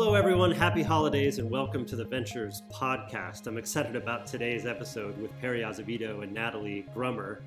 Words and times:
Hello, 0.00 0.14
everyone. 0.14 0.52
Happy 0.52 0.84
holidays 0.84 1.40
and 1.40 1.50
welcome 1.50 1.84
to 1.84 1.96
the 1.96 2.04
Ventures 2.04 2.62
podcast. 2.72 3.48
I'm 3.48 3.58
excited 3.58 3.96
about 3.96 4.28
today's 4.28 4.64
episode 4.64 5.20
with 5.20 5.36
Perry 5.40 5.64
Azevedo 5.64 6.20
and 6.20 6.32
Natalie 6.32 6.86
Grummer. 6.94 7.42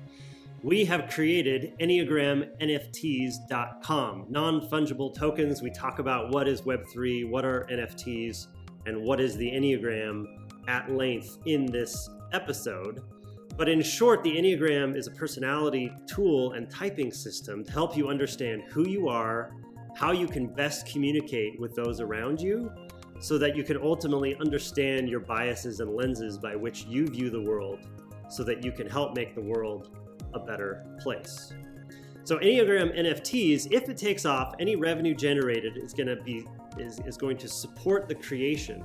We 0.62 0.84
have 0.84 1.08
created 1.08 1.72
EnneagramNFTs.com, 1.80 4.26
non 4.28 4.60
fungible 4.68 5.14
tokens. 5.14 5.62
We 5.62 5.70
talk 5.70 5.98
about 5.98 6.30
what 6.30 6.46
is 6.46 6.60
Web3, 6.60 7.30
what 7.30 7.46
are 7.46 7.66
NFTs, 7.70 8.48
and 8.84 9.00
what 9.00 9.18
is 9.18 9.34
the 9.38 9.50
Enneagram 9.50 10.26
at 10.68 10.92
length 10.92 11.38
in 11.46 11.64
this 11.64 12.10
episode. 12.34 13.00
But 13.56 13.70
in 13.70 13.80
short, 13.80 14.22
the 14.22 14.36
Enneagram 14.36 14.94
is 14.94 15.06
a 15.06 15.12
personality 15.12 15.90
tool 16.06 16.52
and 16.52 16.68
typing 16.68 17.12
system 17.12 17.64
to 17.64 17.72
help 17.72 17.96
you 17.96 18.08
understand 18.08 18.64
who 18.68 18.86
you 18.86 19.08
are 19.08 19.54
how 19.94 20.12
you 20.12 20.26
can 20.26 20.46
best 20.46 20.86
communicate 20.86 21.58
with 21.60 21.74
those 21.74 22.00
around 22.00 22.40
you 22.40 22.72
so 23.20 23.38
that 23.38 23.56
you 23.56 23.62
can 23.62 23.76
ultimately 23.76 24.36
understand 24.36 25.08
your 25.08 25.20
biases 25.20 25.80
and 25.80 25.94
lenses 25.94 26.38
by 26.38 26.56
which 26.56 26.84
you 26.86 27.06
view 27.06 27.30
the 27.30 27.40
world 27.40 27.78
so 28.28 28.42
that 28.42 28.64
you 28.64 28.72
can 28.72 28.88
help 28.88 29.14
make 29.14 29.34
the 29.34 29.40
world 29.40 29.96
a 30.34 30.40
better 30.40 30.84
place. 31.00 31.52
So 32.24 32.38
Enneagram 32.38 32.98
NFTs, 32.98 33.72
if 33.72 33.88
it 33.88 33.96
takes 33.96 34.24
off, 34.24 34.54
any 34.60 34.76
revenue 34.76 35.14
generated 35.14 35.76
is 35.76 35.92
going 35.92 36.06
to 36.06 36.16
be 36.16 36.46
is, 36.78 37.00
is 37.00 37.16
going 37.16 37.36
to 37.38 37.48
support 37.48 38.08
the 38.08 38.14
creation 38.14 38.82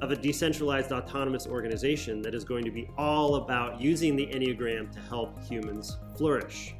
of 0.00 0.12
a 0.12 0.16
decentralized 0.16 0.92
autonomous 0.92 1.46
organization 1.46 2.22
that 2.22 2.34
is 2.34 2.44
going 2.44 2.64
to 2.64 2.70
be 2.70 2.88
all 2.96 3.36
about 3.36 3.80
using 3.80 4.14
the 4.16 4.26
Enneagram 4.26 4.90
to 4.92 5.00
help 5.00 5.42
humans 5.44 5.98
flourish. 6.16 6.74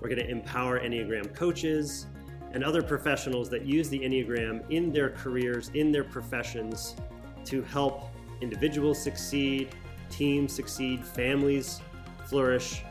We're 0.00 0.08
going 0.08 0.20
to 0.20 0.28
empower 0.28 0.80
Enneagram 0.80 1.34
coaches, 1.34 2.06
and 2.52 2.62
other 2.62 2.82
professionals 2.82 3.48
that 3.50 3.64
use 3.64 3.88
the 3.88 3.98
Enneagram 3.98 4.62
in 4.70 4.92
their 4.92 5.10
careers, 5.10 5.70
in 5.74 5.90
their 5.90 6.04
professions 6.04 6.96
to 7.44 7.62
help 7.62 8.10
individuals 8.40 9.00
succeed, 9.00 9.68
teams 10.10 10.52
succeed, 10.52 11.04
families 11.04 11.80
flourish, 12.26 12.82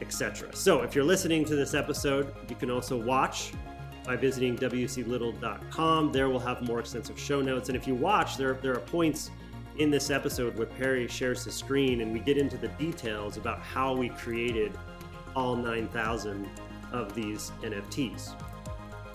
etc. 0.00 0.54
So, 0.54 0.82
if 0.82 0.94
you're 0.94 1.04
listening 1.04 1.44
to 1.46 1.56
this 1.56 1.74
episode, 1.74 2.34
you 2.48 2.56
can 2.56 2.70
also 2.70 2.96
watch 2.96 3.52
by 4.04 4.16
visiting 4.16 4.56
wclittle.com. 4.56 6.12
There 6.12 6.28
we'll 6.28 6.38
have 6.38 6.62
more 6.62 6.80
extensive 6.80 7.18
show 7.18 7.40
notes. 7.42 7.68
And 7.68 7.76
if 7.76 7.86
you 7.86 7.94
watch, 7.94 8.36
there, 8.36 8.54
there 8.54 8.74
are 8.74 8.80
points 8.80 9.30
in 9.78 9.90
this 9.90 10.10
episode 10.10 10.56
where 10.56 10.66
Perry 10.66 11.08
shares 11.08 11.44
the 11.44 11.50
screen 11.50 12.00
and 12.00 12.12
we 12.12 12.20
get 12.20 12.38
into 12.38 12.56
the 12.56 12.68
details 12.68 13.36
about 13.36 13.60
how 13.60 13.94
we 13.94 14.08
created 14.10 14.72
all 15.34 15.56
9,000 15.56 16.48
of 16.92 17.14
these 17.14 17.52
NFTs. 17.62 18.34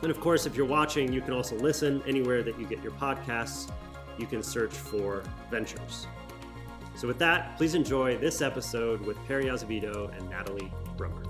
And 0.01 0.09
of 0.09 0.19
course, 0.19 0.45
if 0.45 0.55
you're 0.55 0.65
watching, 0.65 1.13
you 1.13 1.21
can 1.21 1.33
also 1.33 1.55
listen 1.57 2.01
anywhere 2.07 2.41
that 2.43 2.59
you 2.59 2.65
get 2.65 2.81
your 2.81 2.93
podcasts. 2.93 3.71
You 4.17 4.25
can 4.25 4.41
search 4.41 4.73
for 4.73 5.23
Ventures. 5.51 6.07
So, 6.95 7.07
with 7.07 7.19
that, 7.19 7.55
please 7.57 7.75
enjoy 7.75 8.17
this 8.17 8.41
episode 8.41 9.01
with 9.01 9.17
Perry 9.27 9.45
Azevedo 9.45 10.11
and 10.15 10.29
Natalie 10.29 10.71
Grummer. 10.97 11.23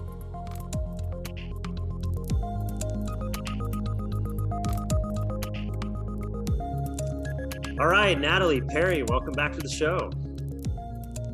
All 7.80 7.88
right, 7.88 8.19
Natalie, 8.19 8.61
Perry, 8.61 9.03
welcome 9.03 9.33
back 9.33 9.53
to 9.53 9.59
the 9.59 9.69
show. 9.69 10.11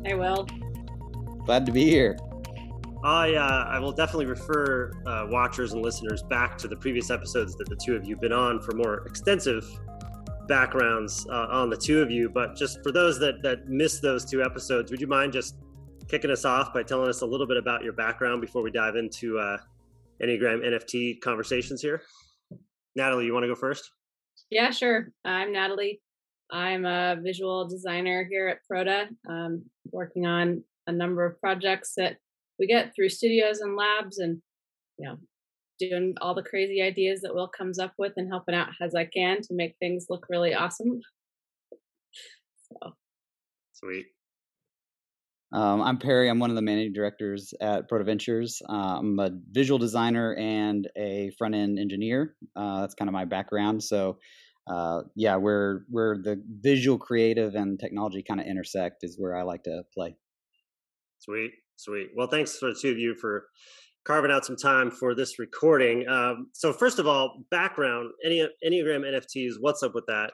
Hey, 0.04 0.14
Will. 0.14 0.46
Glad 1.44 1.66
to 1.66 1.72
be 1.72 1.84
here. 1.84 2.16
I 3.08 3.34
uh, 3.36 3.64
I 3.70 3.78
will 3.78 3.92
definitely 3.92 4.26
refer 4.26 4.92
uh, 5.06 5.26
watchers 5.30 5.72
and 5.72 5.80
listeners 5.80 6.22
back 6.22 6.58
to 6.58 6.68
the 6.68 6.76
previous 6.76 7.10
episodes 7.10 7.56
that 7.56 7.66
the 7.66 7.76
two 7.76 7.96
of 7.96 8.04
you 8.04 8.14
have 8.14 8.20
been 8.20 8.34
on 8.34 8.60
for 8.60 8.74
more 8.74 9.06
extensive 9.06 9.64
backgrounds 10.46 11.26
uh, 11.30 11.46
on 11.50 11.70
the 11.70 11.76
two 11.76 12.02
of 12.02 12.10
you. 12.10 12.28
But 12.28 12.54
just 12.54 12.82
for 12.82 12.92
those 12.92 13.18
that 13.20 13.42
that 13.42 13.66
missed 13.66 14.02
those 14.02 14.26
two 14.26 14.42
episodes, 14.42 14.90
would 14.90 15.00
you 15.00 15.06
mind 15.06 15.32
just 15.32 15.56
kicking 16.06 16.30
us 16.30 16.44
off 16.44 16.74
by 16.74 16.82
telling 16.82 17.08
us 17.08 17.22
a 17.22 17.26
little 17.26 17.46
bit 17.46 17.56
about 17.56 17.82
your 17.82 17.94
background 17.94 18.42
before 18.42 18.62
we 18.62 18.70
dive 18.70 18.96
into 18.96 19.38
uh, 19.38 19.56
Enneagram 20.22 20.62
NFT 20.62 21.22
conversations 21.22 21.80
here? 21.80 22.02
Natalie, 22.94 23.24
you 23.24 23.32
want 23.32 23.44
to 23.44 23.48
go 23.48 23.54
first? 23.54 23.90
Yeah, 24.50 24.70
sure. 24.70 25.12
I'm 25.24 25.50
Natalie. 25.50 26.02
I'm 26.50 26.84
a 26.84 27.16
visual 27.22 27.66
designer 27.68 28.26
here 28.28 28.48
at 28.48 28.58
Proda, 28.70 29.08
um, 29.28 29.64
working 29.92 30.26
on 30.26 30.62
a 30.86 30.92
number 30.92 31.24
of 31.24 31.40
projects 31.40 31.94
that 31.96 32.18
we 32.58 32.66
get 32.66 32.92
through 32.94 33.08
studios 33.08 33.60
and 33.60 33.76
labs 33.76 34.18
and 34.18 34.40
you 34.98 35.08
know 35.08 35.16
doing 35.78 36.14
all 36.20 36.34
the 36.34 36.42
crazy 36.42 36.82
ideas 36.82 37.20
that 37.22 37.34
will 37.34 37.48
comes 37.48 37.78
up 37.78 37.92
with 37.98 38.12
and 38.16 38.28
helping 38.28 38.54
out 38.54 38.68
as 38.82 38.94
I 38.94 39.04
can 39.04 39.40
to 39.42 39.54
make 39.54 39.76
things 39.78 40.06
look 40.08 40.26
really 40.28 40.54
awesome. 40.54 41.00
So 42.82 42.92
sweet. 43.72 44.06
Um, 45.52 45.80
I'm 45.80 45.96
Perry. 45.96 46.28
I'm 46.28 46.38
one 46.38 46.50
of 46.50 46.56
the 46.56 46.62
managing 46.62 46.92
directors 46.92 47.54
at 47.60 47.88
Proda 47.88 48.04
Ventures. 48.04 48.60
Uh, 48.68 48.98
I'm 48.98 49.18
a 49.18 49.30
visual 49.50 49.78
designer 49.78 50.34
and 50.34 50.86
a 50.96 51.30
front 51.38 51.54
end 51.54 51.78
engineer. 51.78 52.34
Uh, 52.54 52.82
that's 52.82 52.94
kind 52.94 53.08
of 53.08 53.14
my 53.14 53.24
background. 53.24 53.82
So, 53.82 54.18
uh, 54.70 55.02
yeah, 55.16 55.36
where 55.36 55.84
where 55.88 56.18
the 56.22 56.42
visual, 56.60 56.98
creative, 56.98 57.54
and 57.54 57.80
technology 57.80 58.22
kind 58.22 58.40
of 58.40 58.46
intersect 58.46 59.04
is 59.04 59.16
where 59.18 59.34
I 59.34 59.42
like 59.42 59.62
to 59.62 59.84
play. 59.94 60.16
Sweet. 61.20 61.52
Sweet. 61.78 62.10
Well, 62.16 62.26
thanks 62.26 62.58
for 62.58 62.72
the 62.72 62.78
two 62.78 62.90
of 62.90 62.98
you 62.98 63.14
for 63.14 63.46
carving 64.04 64.32
out 64.32 64.44
some 64.44 64.56
time 64.56 64.90
for 64.90 65.14
this 65.14 65.38
recording. 65.38 66.08
Um, 66.08 66.48
so, 66.52 66.72
first 66.72 66.98
of 66.98 67.06
all, 67.06 67.44
background 67.52 68.10
Enne- 68.26 68.48
Enneagram 68.66 69.04
NFTs. 69.06 69.54
What's 69.60 69.84
up 69.84 69.94
with 69.94 70.04
that? 70.08 70.32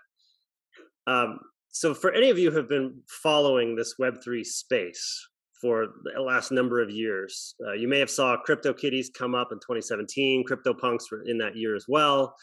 Um, 1.06 1.38
so, 1.69 1.93
for 1.93 2.12
any 2.12 2.31
of 2.31 2.38
you 2.38 2.50
who 2.50 2.56
have 2.56 2.69
been 2.71 3.03
following 3.22 3.77
this 3.77 3.97
Web 3.99 4.15
three 4.25 4.43
space 4.43 5.28
for 5.60 5.88
the 6.15 6.22
last 6.22 6.50
number 6.50 6.81
of 6.81 6.91
years, 6.91 7.55
uh, 7.69 7.75
you 7.75 7.88
may 7.88 7.99
have 7.99 8.11
saw 8.11 8.38
CryptoKitties 8.49 9.09
come 9.16 9.34
up 9.34 9.49
in 9.53 9.59
2017. 9.59 10.44
CryptoPunks 10.50 11.11
were 11.12 11.25
in 11.26 11.37
that 11.38 11.56
year 11.56 11.76
as 11.76 11.84
well. 11.87 12.34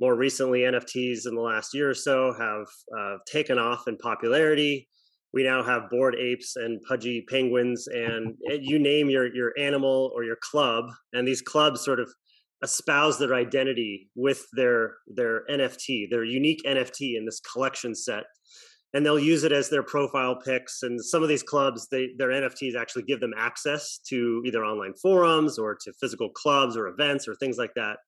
More 0.00 0.16
recently, 0.16 0.60
NFTs 0.60 1.26
in 1.26 1.34
the 1.34 1.42
last 1.42 1.74
year 1.74 1.90
or 1.90 1.94
so 1.94 2.32
have 2.38 2.66
uh, 2.98 3.16
taken 3.30 3.58
off 3.58 3.86
in 3.86 3.98
popularity 3.98 4.88
we 5.36 5.42
now 5.44 5.62
have 5.62 5.90
bored 5.90 6.16
apes 6.18 6.56
and 6.56 6.80
pudgy 6.88 7.20
penguins 7.28 7.88
and 7.88 8.34
you 8.58 8.78
name 8.78 9.10
your 9.10 9.26
your 9.34 9.52
animal 9.58 10.10
or 10.14 10.24
your 10.24 10.38
club 10.40 10.86
and 11.12 11.28
these 11.28 11.42
clubs 11.42 11.84
sort 11.84 12.00
of 12.00 12.08
espouse 12.62 13.18
their 13.18 13.34
identity 13.34 14.08
with 14.14 14.46
their 14.54 14.94
their 15.06 15.44
NFT, 15.50 16.08
their 16.08 16.24
unique 16.24 16.62
NFT 16.66 17.18
in 17.18 17.26
this 17.26 17.40
collection 17.40 17.94
set. 17.94 18.24
And 18.94 19.04
they'll 19.04 19.18
use 19.18 19.44
it 19.44 19.52
as 19.52 19.68
their 19.68 19.82
profile 19.82 20.36
pics. 20.42 20.82
And 20.82 20.98
some 21.04 21.22
of 21.22 21.28
these 21.28 21.42
clubs, 21.42 21.86
they, 21.90 22.12
their 22.16 22.30
NFTs 22.30 22.74
actually 22.74 23.02
give 23.02 23.20
them 23.20 23.34
access 23.36 23.98
to 24.08 24.42
either 24.46 24.64
online 24.64 24.94
forums 24.94 25.58
or 25.58 25.74
to 25.82 25.92
physical 26.00 26.30
clubs 26.30 26.78
or 26.78 26.86
events 26.86 27.28
or 27.28 27.34
things 27.34 27.58
like 27.58 27.74
that. 27.74 27.98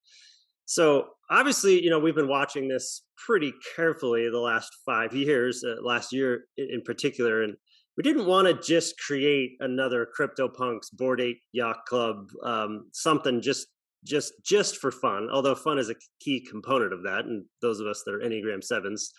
So 0.69 1.07
obviously, 1.31 1.83
you 1.83 1.89
know, 1.89 1.99
we've 1.99 2.15
been 2.15 2.29
watching 2.29 2.69
this 2.69 3.03
pretty 3.17 3.55
carefully 3.75 4.29
the 4.29 4.39
last 4.39 4.71
five 4.85 5.15
years, 5.15 5.65
uh, 5.65 5.83
last 5.83 6.13
year 6.13 6.45
in 6.59 6.83
particular, 6.85 7.43
and 7.43 7.57
we 7.97 8.03
didn't 8.03 8.27
want 8.27 8.49
to 8.49 8.55
just 8.63 9.01
create 9.01 9.53
another 9.61 10.07
CryptoPunks 10.19 10.93
Bored 10.93 11.23
Ape 11.23 11.41
Yacht 11.53 11.87
Club, 11.87 12.29
um, 12.43 12.91
something 12.93 13.41
just 13.41 13.69
just 14.05 14.35
just 14.45 14.77
for 14.77 14.93
fun. 14.93 15.31
Although 15.33 15.55
fun 15.55 15.79
is 15.79 15.89
a 15.89 15.95
key 16.21 16.47
component 16.49 16.93
of 16.93 17.03
that, 17.05 17.25
and 17.25 17.47
those 17.63 17.81
of 17.81 17.87
us 17.87 18.03
that 18.05 18.15
are 18.15 18.19
Enneagram 18.19 18.63
sevens 18.63 19.11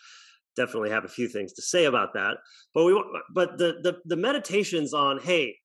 definitely 0.56 0.92
have 0.92 1.04
a 1.04 1.10
few 1.10 1.28
things 1.28 1.54
to 1.54 1.64
say 1.64 1.86
about 1.86 2.14
that. 2.14 2.38
But 2.76 2.86
we 2.86 3.04
but 3.34 3.58
the 3.58 3.80
the, 3.82 3.98
the 4.06 4.16
meditations 4.16 4.94
on 4.94 5.20
hey, 5.20 5.58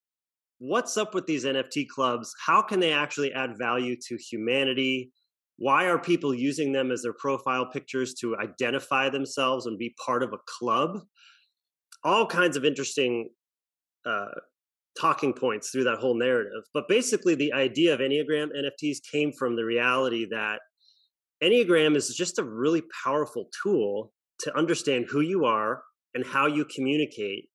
what's 0.60 0.96
up 0.96 1.14
with 1.14 1.26
these 1.26 1.44
NFT 1.44 1.88
clubs? 1.88 2.34
How 2.44 2.62
can 2.62 2.80
they 2.80 2.94
actually 2.94 3.34
add 3.34 3.58
value 3.58 3.96
to 4.08 4.16
humanity? 4.16 5.12
Why 5.56 5.86
are 5.86 5.98
people 5.98 6.34
using 6.34 6.72
them 6.72 6.90
as 6.90 7.02
their 7.02 7.12
profile 7.12 7.66
pictures 7.66 8.14
to 8.14 8.36
identify 8.36 9.08
themselves 9.08 9.66
and 9.66 9.78
be 9.78 9.94
part 10.04 10.22
of 10.22 10.32
a 10.32 10.38
club? 10.58 11.00
All 12.02 12.26
kinds 12.26 12.56
of 12.56 12.64
interesting 12.64 13.30
uh, 14.04 14.26
talking 14.98 15.32
points 15.32 15.70
through 15.70 15.84
that 15.84 15.98
whole 15.98 16.18
narrative. 16.18 16.62
But 16.72 16.88
basically 16.88 17.34
the 17.34 17.52
idea 17.52 17.94
of 17.94 18.00
enneagram 18.00 18.48
nfts 18.48 18.98
came 19.10 19.32
from 19.32 19.56
the 19.56 19.64
reality 19.64 20.26
that 20.30 20.60
enneagram 21.42 21.96
is 21.96 22.14
just 22.14 22.38
a 22.38 22.44
really 22.44 22.82
powerful 23.04 23.48
tool 23.62 24.12
to 24.40 24.56
understand 24.56 25.06
who 25.08 25.20
you 25.20 25.44
are 25.44 25.82
and 26.14 26.24
how 26.24 26.46
you 26.46 26.64
communicate 26.64 27.48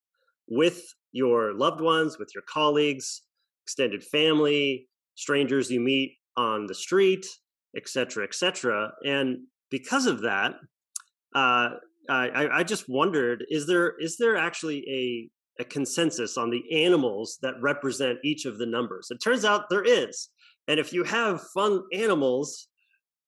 with 0.48 0.82
your 1.12 1.54
loved 1.54 1.80
ones 1.80 2.18
with 2.18 2.30
your 2.34 2.44
colleagues 2.48 3.22
extended 3.64 4.02
family 4.04 4.88
strangers 5.14 5.70
you 5.70 5.80
meet 5.80 6.16
on 6.36 6.66
the 6.66 6.74
street 6.74 7.26
et 7.76 7.88
cetera, 7.88 8.24
et 8.24 8.34
cetera. 8.34 8.92
And 9.04 9.38
because 9.70 10.06
of 10.06 10.22
that, 10.22 10.54
uh, 11.34 11.70
I, 12.08 12.48
I 12.52 12.62
just 12.64 12.88
wondered: 12.88 13.44
is 13.48 13.66
there 13.66 13.94
is 13.98 14.16
there 14.16 14.36
actually 14.36 14.84
a 14.88 15.62
a 15.62 15.64
consensus 15.64 16.38
on 16.38 16.50
the 16.50 16.84
animals 16.84 17.38
that 17.42 17.54
represent 17.60 18.18
each 18.24 18.46
of 18.46 18.58
the 18.58 18.66
numbers? 18.66 19.08
It 19.10 19.18
turns 19.18 19.44
out 19.44 19.68
there 19.68 19.84
is. 19.84 20.30
And 20.68 20.80
if 20.80 20.92
you 20.92 21.04
have 21.04 21.42
fun 21.54 21.82
animals 21.92 22.68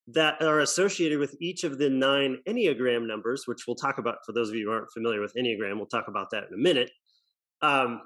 that 0.09 0.43
are 0.43 0.61
associated 0.61 1.19
with 1.19 1.37
each 1.41 1.65
of 1.65 1.79
the 1.79 1.88
nine 1.88 2.38
Enneagram 2.49 3.06
numbers, 3.06 3.47
which 3.47 3.67
we'll 3.67 3.77
talk 3.77 3.99
about 3.99 4.17
for 4.27 4.33
those 4.33 4.49
of 4.49 4.56
you 4.56 4.67
who 4.67 4.73
aren't 4.73 4.91
familiar 4.93 5.21
with 5.21 5.35
Enneagram. 5.35 5.77
We'll 5.77 5.87
talk 5.87 6.09
about 6.09 6.31
that 6.31 6.45
in 6.49 6.55
a 6.55 6.62
minute. 6.62 6.91
Um, 7.61 8.00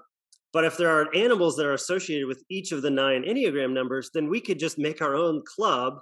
but 0.53 0.65
if 0.65 0.77
there 0.77 0.91
are 0.91 1.15
animals 1.15 1.57
that 1.57 1.67
are 1.67 1.75
associated 1.75 2.27
with 2.27 2.43
each 2.51 2.73
of 2.73 2.83
the 2.83 2.91
nine 2.91 3.25
Enneagram 3.25 3.73
numbers, 3.73 4.11
then 4.13 4.29
we 4.29 4.41
could 4.41 4.59
just 4.59 4.79
make 4.79 5.01
our 5.01 5.15
own 5.15 5.43
club. 5.47 5.95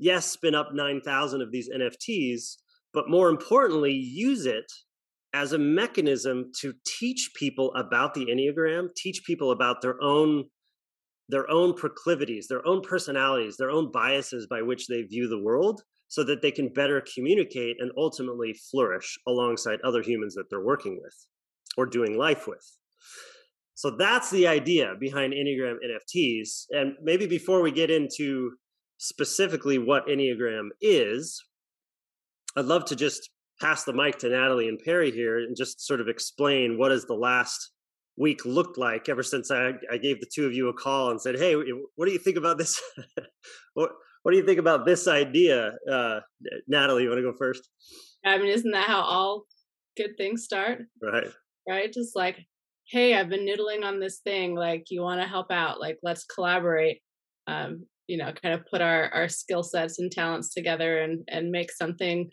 Yes, 0.00 0.26
spin 0.26 0.54
up 0.54 0.70
9,000 0.72 1.42
of 1.42 1.52
these 1.52 1.68
NFTs, 1.68 2.56
but 2.94 3.10
more 3.10 3.28
importantly, 3.28 3.92
use 3.92 4.46
it 4.46 4.64
as 5.34 5.52
a 5.52 5.58
mechanism 5.58 6.50
to 6.60 6.72
teach 6.86 7.30
people 7.36 7.72
about 7.74 8.14
the 8.14 8.26
Enneagram, 8.26 8.88
teach 8.96 9.22
people 9.24 9.52
about 9.52 9.82
their 9.82 10.02
own 10.02 10.44
their 11.28 11.48
own 11.48 11.74
proclivities, 11.74 12.48
their 12.48 12.66
own 12.66 12.80
personalities, 12.80 13.56
their 13.56 13.70
own 13.70 13.88
biases 13.92 14.48
by 14.48 14.62
which 14.62 14.88
they 14.88 15.02
view 15.02 15.28
the 15.28 15.40
world 15.40 15.80
so 16.08 16.24
that 16.24 16.42
they 16.42 16.50
can 16.50 16.72
better 16.72 17.04
communicate 17.14 17.76
and 17.78 17.92
ultimately 17.96 18.52
flourish 18.68 19.16
alongside 19.28 19.80
other 19.82 20.02
humans 20.02 20.34
that 20.34 20.46
they're 20.50 20.64
working 20.64 20.98
with 21.00 21.14
or 21.76 21.86
doing 21.86 22.18
life 22.18 22.48
with. 22.48 22.66
So 23.76 23.90
that's 23.96 24.28
the 24.30 24.48
idea 24.48 24.94
behind 24.98 25.32
Enneagram 25.32 25.76
NFTs. 25.86 26.64
And 26.70 26.94
maybe 27.00 27.28
before 27.28 27.62
we 27.62 27.70
get 27.70 27.92
into 27.92 28.50
specifically 29.00 29.78
what 29.78 30.06
Enneagram 30.06 30.68
is, 30.80 31.42
I'd 32.54 32.66
love 32.66 32.84
to 32.86 32.96
just 32.96 33.30
pass 33.58 33.84
the 33.84 33.94
mic 33.94 34.18
to 34.18 34.28
Natalie 34.28 34.68
and 34.68 34.78
Perry 34.78 35.10
here 35.10 35.38
and 35.38 35.56
just 35.56 35.86
sort 35.86 36.02
of 36.02 36.08
explain 36.08 36.78
what 36.78 36.90
has 36.90 37.06
the 37.06 37.14
last 37.14 37.72
week 38.18 38.44
looked 38.44 38.76
like 38.76 39.08
ever 39.08 39.22
since 39.22 39.50
I, 39.50 39.72
I 39.90 39.96
gave 39.96 40.20
the 40.20 40.28
two 40.32 40.44
of 40.46 40.52
you 40.52 40.68
a 40.68 40.74
call 40.74 41.10
and 41.10 41.20
said, 41.20 41.36
Hey, 41.36 41.54
what 41.96 42.06
do 42.06 42.12
you 42.12 42.18
think 42.18 42.36
about 42.36 42.58
this? 42.58 42.80
what, 43.74 43.90
what 44.22 44.32
do 44.32 44.36
you 44.36 44.44
think 44.44 44.58
about 44.58 44.84
this 44.84 45.08
idea? 45.08 45.72
Uh, 45.90 46.20
Natalie, 46.68 47.04
you 47.04 47.08
want 47.08 47.20
to 47.20 47.30
go 47.30 47.36
first? 47.38 47.66
I 48.24 48.36
mean, 48.36 48.48
isn't 48.48 48.72
that 48.72 48.86
how 48.86 49.00
all 49.00 49.44
good 49.96 50.10
things 50.18 50.44
start? 50.44 50.80
Right. 51.02 51.28
Right. 51.66 51.90
Just 51.90 52.14
like, 52.14 52.38
hey, 52.86 53.14
I've 53.14 53.30
been 53.30 53.46
noodling 53.46 53.82
on 53.82 53.98
this 53.98 54.18
thing. 54.18 54.54
Like, 54.54 54.84
you 54.90 55.00
want 55.00 55.22
to 55.22 55.26
help 55.26 55.50
out? 55.50 55.80
Like, 55.80 55.96
let's 56.02 56.24
collaborate. 56.24 57.00
Um, 57.46 57.86
you 58.10 58.16
know, 58.16 58.32
kind 58.42 58.52
of 58.52 58.66
put 58.68 58.80
our 58.80 59.08
our 59.14 59.28
skill 59.28 59.62
sets 59.62 60.00
and 60.00 60.10
talents 60.10 60.52
together 60.52 60.98
and 60.98 61.22
and 61.28 61.52
make 61.52 61.70
something 61.70 62.28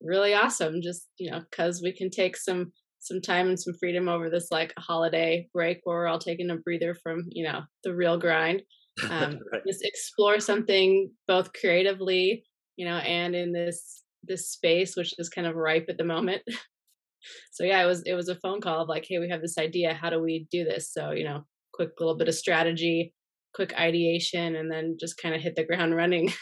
really 0.00 0.32
awesome. 0.32 0.80
Just 0.80 1.08
you 1.18 1.28
know, 1.28 1.40
because 1.50 1.82
we 1.82 1.92
can 1.92 2.08
take 2.08 2.36
some 2.36 2.72
some 3.00 3.20
time 3.20 3.48
and 3.48 3.58
some 3.58 3.74
freedom 3.80 4.08
over 4.08 4.30
this 4.30 4.46
like 4.52 4.72
holiday 4.78 5.48
break 5.52 5.80
where 5.82 5.98
we're 5.98 6.06
all 6.06 6.20
taking 6.20 6.50
a 6.50 6.56
breather 6.56 6.94
from 7.02 7.24
you 7.30 7.44
know 7.44 7.62
the 7.84 7.94
real 7.94 8.18
grind. 8.18 8.62
Um, 9.00 9.38
right. 9.52 9.62
Just 9.64 9.84
explore 9.84 10.40
something 10.40 11.12
both 11.28 11.52
creatively, 11.52 12.42
you 12.76 12.84
know, 12.84 12.96
and 12.96 13.36
in 13.36 13.52
this 13.52 14.02
this 14.24 14.50
space 14.50 14.96
which 14.96 15.14
is 15.18 15.28
kind 15.28 15.46
of 15.46 15.54
ripe 15.54 15.86
at 15.88 15.98
the 15.98 16.04
moment. 16.04 16.42
so 17.52 17.62
yeah, 17.62 17.80
it 17.80 17.86
was 17.86 18.02
it 18.06 18.14
was 18.14 18.28
a 18.28 18.40
phone 18.40 18.60
call 18.60 18.82
of 18.82 18.88
like, 18.88 19.06
hey, 19.08 19.18
we 19.18 19.28
have 19.30 19.40
this 19.40 19.56
idea. 19.56 19.94
How 19.94 20.10
do 20.10 20.20
we 20.20 20.48
do 20.50 20.64
this? 20.64 20.92
So 20.92 21.12
you 21.12 21.22
know, 21.22 21.44
quick 21.74 21.90
little 22.00 22.16
bit 22.16 22.26
of 22.26 22.34
strategy, 22.34 23.14
quick 23.54 23.72
ideation, 23.78 24.56
and 24.56 24.70
then 24.70 24.96
just 24.98 25.20
kind 25.20 25.34
of 25.34 25.40
hit 25.40 25.56
the 25.56 25.64
ground 25.64 25.94
running. 25.94 26.32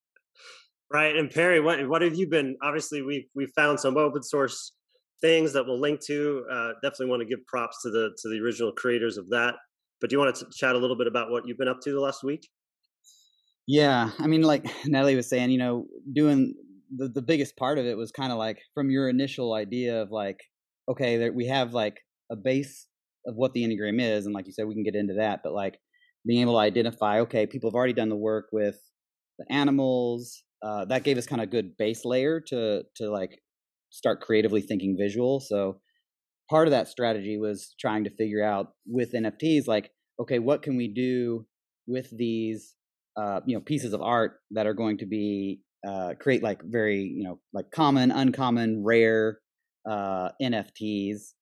right. 0.92 1.16
And 1.16 1.30
Perry, 1.30 1.60
what 1.60 1.88
what 1.88 2.02
have 2.02 2.16
you 2.16 2.28
been? 2.28 2.56
Obviously, 2.62 3.02
we 3.02 3.28
we 3.34 3.46
found 3.56 3.80
some 3.80 3.96
open 3.96 4.22
source 4.22 4.72
things 5.20 5.52
that 5.52 5.64
we'll 5.66 5.80
link 5.80 6.00
to. 6.06 6.44
Uh, 6.50 6.72
definitely 6.82 7.06
want 7.06 7.22
to 7.22 7.26
give 7.26 7.44
props 7.46 7.82
to 7.82 7.90
the 7.90 8.10
to 8.22 8.28
the 8.28 8.40
original 8.40 8.72
creators 8.72 9.16
of 9.16 9.28
that. 9.30 9.54
But 10.00 10.10
do 10.10 10.14
you 10.14 10.20
want 10.20 10.36
to 10.36 10.46
chat 10.54 10.74
a 10.74 10.78
little 10.78 10.96
bit 10.96 11.06
about 11.06 11.30
what 11.30 11.44
you've 11.46 11.58
been 11.58 11.68
up 11.68 11.80
to 11.82 11.92
the 11.92 12.00
last 12.00 12.22
week? 12.22 12.46
Yeah, 13.66 14.10
I 14.18 14.26
mean, 14.26 14.42
like 14.42 14.64
Natalie 14.86 15.16
was 15.16 15.28
saying, 15.28 15.50
you 15.50 15.58
know, 15.58 15.86
doing 16.12 16.54
the 16.94 17.08
the 17.08 17.22
biggest 17.22 17.56
part 17.56 17.78
of 17.78 17.86
it 17.86 17.96
was 17.96 18.12
kind 18.12 18.32
of 18.32 18.38
like 18.38 18.58
from 18.74 18.90
your 18.90 19.08
initial 19.08 19.54
idea 19.54 20.02
of 20.02 20.10
like, 20.10 20.38
okay, 20.88 21.16
there, 21.16 21.32
we 21.32 21.46
have 21.46 21.72
like 21.72 21.98
a 22.30 22.36
base 22.36 22.86
of 23.26 23.34
what 23.34 23.52
the 23.52 23.64
enneagram 23.64 24.00
is, 24.00 24.26
and 24.26 24.34
like 24.34 24.46
you 24.46 24.52
said, 24.52 24.66
we 24.66 24.74
can 24.74 24.84
get 24.84 24.94
into 24.94 25.14
that. 25.14 25.40
But 25.42 25.52
like 25.52 25.78
being 26.26 26.42
able 26.42 26.54
to 26.54 26.58
identify, 26.58 27.20
okay, 27.20 27.46
people 27.46 27.70
have 27.70 27.74
already 27.74 27.92
done 27.92 28.08
the 28.08 28.16
work 28.16 28.46
with 28.52 28.78
the 29.38 29.50
animals. 29.50 30.42
Uh, 30.62 30.84
that 30.86 31.04
gave 31.04 31.18
us 31.18 31.26
kind 31.26 31.42
of 31.42 31.50
good 31.50 31.76
base 31.76 32.04
layer 32.04 32.40
to 32.40 32.82
to 32.96 33.10
like 33.10 33.40
start 33.90 34.20
creatively 34.20 34.60
thinking 34.60 34.96
visual. 34.98 35.40
So 35.40 35.80
part 36.48 36.66
of 36.66 36.72
that 36.72 36.88
strategy 36.88 37.38
was 37.38 37.74
trying 37.80 38.04
to 38.04 38.10
figure 38.10 38.44
out 38.44 38.68
with 38.86 39.12
NFTs, 39.12 39.66
like, 39.66 39.90
okay, 40.20 40.38
what 40.38 40.62
can 40.62 40.76
we 40.76 40.88
do 40.88 41.46
with 41.86 42.08
these, 42.16 42.74
uh, 43.16 43.40
you 43.46 43.56
know, 43.56 43.60
pieces 43.60 43.92
of 43.92 44.02
art 44.02 44.38
that 44.52 44.66
are 44.66 44.74
going 44.74 44.98
to 44.98 45.06
be 45.06 45.60
uh, 45.86 46.14
create 46.20 46.42
like 46.42 46.62
very, 46.64 47.00
you 47.00 47.24
know, 47.24 47.38
like 47.52 47.70
common, 47.70 48.10
uncommon, 48.10 48.82
rare 48.84 49.38
uh, 49.88 50.30
NFTs. 50.42 51.32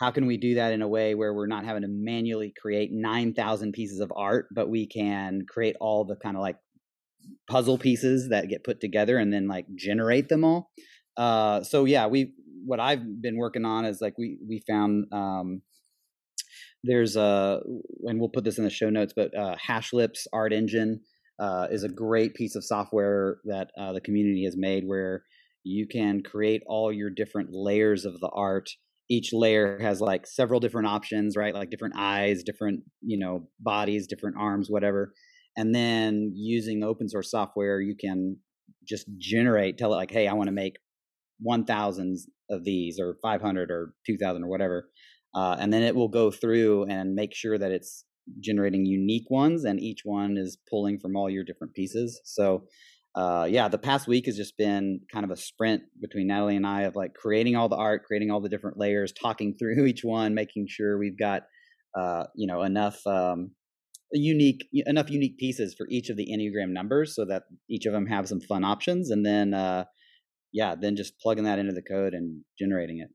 How 0.00 0.10
can 0.10 0.24
we 0.26 0.38
do 0.38 0.54
that 0.54 0.72
in 0.72 0.80
a 0.80 0.88
way 0.88 1.14
where 1.14 1.34
we're 1.34 1.46
not 1.46 1.66
having 1.66 1.82
to 1.82 1.88
manually 1.88 2.54
create 2.58 2.90
9,000 2.90 3.72
pieces 3.72 4.00
of 4.00 4.10
art, 4.16 4.46
but 4.50 4.70
we 4.70 4.86
can 4.86 5.42
create 5.46 5.76
all 5.78 6.06
the 6.06 6.16
kind 6.16 6.36
of 6.36 6.40
like 6.40 6.56
puzzle 7.50 7.76
pieces 7.76 8.30
that 8.30 8.48
get 8.48 8.64
put 8.64 8.80
together 8.80 9.18
and 9.18 9.30
then 9.30 9.46
like 9.46 9.66
generate 9.74 10.30
them 10.30 10.42
all? 10.42 10.70
Uh, 11.18 11.62
so 11.62 11.84
yeah, 11.84 12.06
we 12.06 12.32
what 12.64 12.80
I've 12.80 13.22
been 13.22 13.36
working 13.36 13.66
on 13.66 13.84
is 13.84 14.00
like 14.00 14.14
we 14.16 14.38
we 14.48 14.62
found 14.66 15.04
um, 15.12 15.60
there's 16.82 17.16
a 17.16 17.60
and 18.04 18.18
we'll 18.18 18.30
put 18.30 18.44
this 18.44 18.56
in 18.56 18.64
the 18.64 18.70
show 18.70 18.88
notes, 18.88 19.12
but 19.14 19.36
uh, 19.36 19.56
Hashlips 19.56 20.26
Art 20.32 20.54
Engine 20.54 21.00
uh, 21.38 21.66
is 21.70 21.84
a 21.84 21.90
great 21.90 22.34
piece 22.34 22.54
of 22.56 22.64
software 22.64 23.36
that 23.44 23.70
uh, 23.78 23.92
the 23.92 24.00
community 24.00 24.44
has 24.44 24.56
made 24.56 24.84
where 24.86 25.24
you 25.62 25.86
can 25.86 26.22
create 26.22 26.62
all 26.66 26.90
your 26.90 27.10
different 27.10 27.50
layers 27.52 28.06
of 28.06 28.18
the 28.20 28.30
art. 28.32 28.70
Each 29.10 29.32
layer 29.32 29.78
has 29.80 30.00
like 30.00 30.26
several 30.26 30.60
different 30.60 30.88
options, 30.88 31.36
right? 31.36 31.54
Like 31.54 31.70
different 31.70 31.94
eyes, 31.96 32.42
different 32.42 32.80
you 33.02 33.18
know 33.18 33.48
bodies, 33.60 34.06
different 34.06 34.36
arms, 34.38 34.68
whatever. 34.70 35.12
And 35.56 35.74
then 35.74 36.32
using 36.34 36.84
open 36.84 37.08
source 37.08 37.30
software, 37.30 37.80
you 37.80 37.96
can 38.00 38.38
just 38.86 39.06
generate, 39.18 39.76
tell 39.78 39.92
it 39.92 39.96
like, 39.96 40.12
hey, 40.12 40.28
I 40.28 40.32
want 40.32 40.46
to 40.46 40.52
make 40.52 40.76
one 41.40 41.64
thousands 41.64 42.28
of 42.50 42.64
these 42.64 42.98
or 43.00 43.16
500 43.22 43.70
or 43.70 43.94
2000 44.06 44.44
or 44.44 44.48
whatever 44.48 44.88
uh, 45.34 45.56
and 45.58 45.72
then 45.72 45.82
it 45.82 45.94
will 45.94 46.08
go 46.08 46.30
through 46.30 46.84
and 46.86 47.14
make 47.14 47.34
sure 47.34 47.56
that 47.58 47.70
it's 47.70 48.04
generating 48.40 48.84
unique 48.84 49.30
ones 49.30 49.64
and 49.64 49.80
each 49.80 50.00
one 50.04 50.36
is 50.36 50.58
pulling 50.68 50.98
from 50.98 51.16
all 51.16 51.30
your 51.30 51.44
different 51.44 51.74
pieces 51.74 52.20
so 52.24 52.64
uh, 53.14 53.46
yeah 53.48 53.68
the 53.68 53.78
past 53.78 54.06
week 54.06 54.26
has 54.26 54.36
just 54.36 54.56
been 54.56 55.00
kind 55.12 55.24
of 55.24 55.30
a 55.30 55.36
sprint 55.36 55.82
between 56.00 56.28
natalie 56.28 56.56
and 56.56 56.66
i 56.66 56.82
of 56.82 56.94
like 56.94 57.12
creating 57.14 57.56
all 57.56 57.68
the 57.68 57.76
art 57.76 58.04
creating 58.04 58.30
all 58.30 58.40
the 58.40 58.48
different 58.48 58.78
layers 58.78 59.12
talking 59.12 59.54
through 59.58 59.84
each 59.86 60.02
one 60.02 60.34
making 60.34 60.66
sure 60.68 60.98
we've 60.98 61.18
got 61.18 61.42
uh, 61.98 62.24
you 62.36 62.46
know 62.46 62.62
enough 62.62 63.04
um, 63.06 63.50
unique 64.12 64.68
enough 64.72 65.10
unique 65.10 65.36
pieces 65.38 65.74
for 65.76 65.86
each 65.90 66.08
of 66.08 66.16
the 66.16 66.28
enneagram 66.30 66.70
numbers 66.70 67.16
so 67.16 67.24
that 67.24 67.42
each 67.68 67.84
of 67.84 67.92
them 67.92 68.06
have 68.06 68.28
some 68.28 68.40
fun 68.40 68.62
options 68.64 69.10
and 69.10 69.26
then 69.26 69.54
uh, 69.54 69.84
yeah, 70.52 70.74
then 70.80 70.96
just 70.96 71.18
plugging 71.20 71.44
that 71.44 71.58
into 71.58 71.72
the 71.72 71.82
code 71.82 72.14
and 72.14 72.42
generating 72.58 72.98
it. 72.98 73.08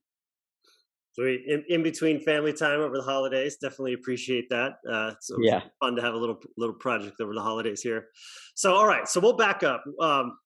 Sweet. 1.16 1.44
In, 1.48 1.64
in 1.70 1.82
between 1.82 2.20
family 2.20 2.52
time 2.52 2.82
over 2.82 2.98
the 2.98 3.04
holidays, 3.04 3.56
definitely 3.62 3.94
appreciate 3.94 4.50
that. 4.50 4.74
Uh, 4.90 5.14
so 5.22 5.38
yeah, 5.40 5.62
fun 5.82 5.96
to 5.96 6.02
have 6.02 6.14
a 6.14 6.18
little 6.18 6.38
little 6.58 6.76
project 6.76 7.22
over 7.22 7.34
the 7.34 7.42
holidays 7.42 7.82
here. 7.82 8.08
So, 8.56 8.76
all 8.76 8.86
right, 8.86 9.08
so 9.08 9.22
we'll 9.22 9.38
back 9.38 9.64
up. 9.64 9.82
Um, 10.02 10.38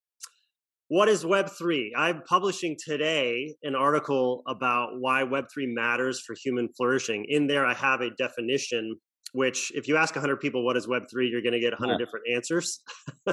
what 0.87 1.09
is 1.09 1.25
Web 1.25 1.49
three? 1.49 1.91
I'm 1.97 2.21
publishing 2.21 2.77
today 2.83 3.55
an 3.63 3.73
article 3.73 4.43
about 4.47 4.99
why 4.99 5.23
Web 5.23 5.45
three 5.51 5.65
matters 5.65 6.21
for 6.21 6.35
human 6.35 6.69
flourishing. 6.77 7.25
In 7.27 7.47
there, 7.47 7.65
I 7.65 7.73
have 7.73 8.01
a 8.01 8.11
definition 8.11 8.95
which 9.31 9.71
if 9.75 9.87
you 9.87 9.95
ask 9.95 10.15
100 10.15 10.37
people 10.37 10.65
what 10.65 10.75
is 10.75 10.87
web3 10.87 11.29
you're 11.29 11.43
going 11.43 11.53
to 11.53 11.59
get 11.59 11.71
100 11.71 11.93
yeah. 11.93 11.97
different 12.03 12.25
answers 12.33 12.79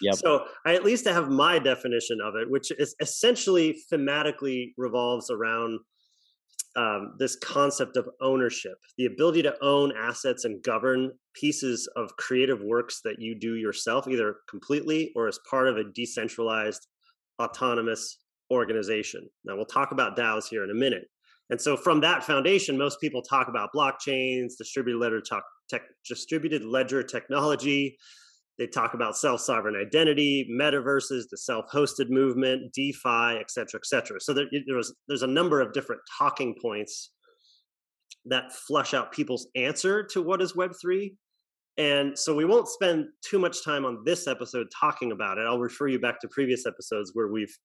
yep. 0.00 0.14
so 0.14 0.44
i 0.64 0.74
at 0.74 0.84
least 0.84 1.08
have 1.08 1.28
my 1.28 1.58
definition 1.58 2.18
of 2.24 2.36
it 2.36 2.48
which 2.48 2.70
is 2.78 2.94
essentially 3.00 3.76
thematically 3.92 4.66
revolves 4.76 5.28
around 5.28 5.80
um, 6.76 7.14
this 7.18 7.36
concept 7.36 7.96
of 7.96 8.08
ownership 8.20 8.78
the 8.96 9.06
ability 9.06 9.42
to 9.42 9.54
own 9.62 9.92
assets 9.96 10.44
and 10.44 10.62
govern 10.62 11.10
pieces 11.34 11.88
of 11.96 12.14
creative 12.16 12.60
works 12.62 13.00
that 13.04 13.16
you 13.18 13.34
do 13.34 13.56
yourself 13.56 14.06
either 14.06 14.36
completely 14.48 15.12
or 15.16 15.26
as 15.26 15.38
part 15.48 15.68
of 15.68 15.76
a 15.76 15.84
decentralized 15.94 16.86
autonomous 17.40 18.18
organization 18.52 19.28
now 19.44 19.56
we'll 19.56 19.64
talk 19.64 19.92
about 19.92 20.16
daos 20.16 20.48
here 20.48 20.64
in 20.64 20.70
a 20.70 20.74
minute 20.74 21.04
and 21.50 21.60
so 21.60 21.76
from 21.76 22.00
that 22.00 22.24
foundation, 22.24 22.78
most 22.78 23.00
people 23.00 23.22
talk 23.22 23.48
about 23.48 23.70
blockchains, 23.74 24.56
distributed 24.56 24.98
ledger, 24.98 25.20
tech, 25.68 25.82
distributed 26.08 26.64
ledger 26.64 27.02
technology. 27.02 27.98
They 28.60 28.68
talk 28.68 28.94
about 28.94 29.16
self-sovereign 29.16 29.74
identity, 29.74 30.46
metaverses, 30.52 31.24
the 31.30 31.38
self-hosted 31.38 32.10
movement, 32.10 32.72
DeFi, 32.74 33.38
et 33.40 33.50
cetera, 33.50 33.80
et 33.80 33.86
cetera. 33.86 34.20
So 34.20 34.34
there, 34.34 34.46
there's 34.68 34.92
there's 35.08 35.22
a 35.22 35.26
number 35.26 35.60
of 35.62 35.72
different 35.72 36.02
talking 36.18 36.54
points 36.62 37.10
that 38.26 38.52
flush 38.52 38.92
out 38.92 39.12
people's 39.12 39.48
answer 39.56 40.04
to 40.12 40.20
what 40.22 40.42
is 40.42 40.54
Web 40.54 40.72
three, 40.80 41.16
And 41.78 42.18
so 42.18 42.34
we 42.34 42.44
won't 42.44 42.68
spend 42.68 43.06
too 43.24 43.38
much 43.38 43.64
time 43.64 43.86
on 43.86 44.02
this 44.04 44.26
episode 44.28 44.66
talking 44.78 45.12
about 45.12 45.38
it. 45.38 45.46
I'll 45.46 45.58
refer 45.58 45.88
you 45.88 45.98
back 45.98 46.20
to 46.20 46.28
previous 46.28 46.66
episodes 46.66 47.12
where 47.14 47.28
we've 47.28 47.56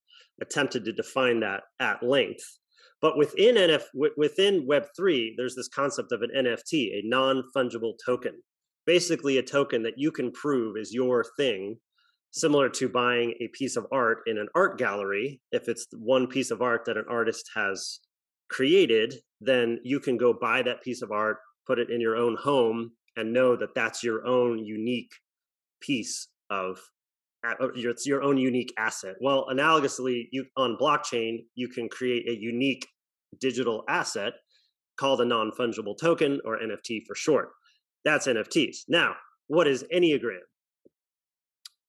attempted 0.41 0.85
to 0.85 0.93
define 0.93 1.41
that 1.41 1.63
at 1.81 2.01
length. 2.01 2.45
But 3.01 3.17
within 3.17 3.55
NF 3.55 3.83
within 4.15 4.65
Web3, 4.67 5.33
there's 5.35 5.55
this 5.55 5.67
concept 5.67 6.13
of 6.13 6.21
an 6.21 6.29
NFT, 6.35 6.93
a 6.93 7.01
non-fungible 7.03 7.95
token. 8.05 8.41
Basically 8.85 9.37
a 9.37 9.43
token 9.43 9.83
that 9.83 9.97
you 9.97 10.11
can 10.11 10.31
prove 10.31 10.77
is 10.77 10.93
your 10.93 11.25
thing, 11.37 11.77
similar 12.31 12.69
to 12.69 12.89
buying 12.89 13.33
a 13.39 13.47
piece 13.49 13.75
of 13.75 13.87
art 13.91 14.19
in 14.27 14.37
an 14.37 14.47
art 14.55 14.77
gallery. 14.77 15.41
If 15.51 15.67
it's 15.67 15.87
one 15.97 16.27
piece 16.27 16.51
of 16.51 16.61
art 16.61 16.85
that 16.85 16.97
an 16.97 17.05
artist 17.09 17.49
has 17.55 17.99
created, 18.49 19.15
then 19.41 19.79
you 19.83 19.99
can 19.99 20.17
go 20.17 20.33
buy 20.33 20.61
that 20.61 20.83
piece 20.83 21.01
of 21.01 21.11
art, 21.11 21.37
put 21.65 21.79
it 21.79 21.89
in 21.89 21.99
your 21.99 22.15
own 22.15 22.35
home 22.35 22.91
and 23.15 23.33
know 23.33 23.55
that 23.55 23.73
that's 23.73 24.03
your 24.03 24.25
own 24.25 24.59
unique 24.59 25.11
piece 25.81 26.27
of 26.49 26.79
it's 27.75 28.07
your 28.07 28.23
own 28.23 28.37
unique 28.37 28.73
asset. 28.77 29.15
Well, 29.21 29.45
analogously, 29.51 30.29
you 30.31 30.45
on 30.57 30.77
blockchain, 30.81 31.45
you 31.53 31.67
can 31.67 31.87
create 31.89 32.27
a 32.27 32.35
unique 32.35 32.87
digital 33.39 33.83
asset 33.87 34.33
called 34.97 35.21
a 35.21 35.25
non-fungible 35.25 35.95
token 35.99 36.41
or 36.43 36.59
NFT 36.59 37.01
for 37.05 37.13
short. 37.13 37.49
That's 38.05 38.27
NFTs. 38.27 38.83
Now, 38.87 39.15
what 39.47 39.67
is 39.67 39.83
Enneagram? 39.93 40.39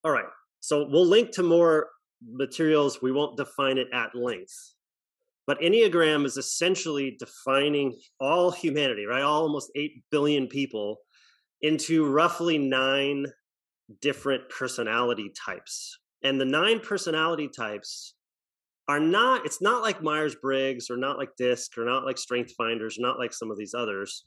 All 0.03 0.11
right. 0.11 0.25
So 0.61 0.89
we'll 0.89 1.07
link 1.07 1.31
to 1.33 1.43
more 1.43 1.89
materials. 2.29 3.01
We 3.03 3.13
won't 3.13 3.37
define 3.37 3.79
it 3.79 3.89
at 3.93 4.15
length. 4.15 4.75
But 5.47 5.61
Enneagram 5.61 6.25
is 6.25 6.37
essentially 6.37 7.17
defining 7.19 7.97
all 8.21 8.51
humanity, 8.51 9.05
right? 9.05 9.23
All 9.23 9.43
almost 9.43 9.71
8 9.77 10.03
billion 10.11 10.49
people 10.49 10.99
into 11.63 12.11
roughly 12.11 12.59
nine 12.59 13.27
different 14.01 14.49
personality 14.49 15.31
types. 15.47 15.99
And 16.23 16.41
the 16.41 16.45
nine 16.45 16.81
personality 16.81 17.49
types 17.49 18.15
are 18.89 18.99
not, 18.99 19.47
it's 19.47 19.63
not 19.63 19.83
like 19.83 20.03
Myers 20.03 20.35
Briggs 20.35 20.91
or 20.91 20.97
not 20.97 21.19
like 21.19 21.31
DISC 21.39 21.79
or 21.79 21.85
not 21.85 22.05
like 22.05 22.19
Strength 22.19 22.55
Finders, 22.59 22.97
not 22.99 23.19
like 23.19 23.33
some 23.33 23.51
of 23.51 23.59
these 23.59 23.75
others. 23.75 24.25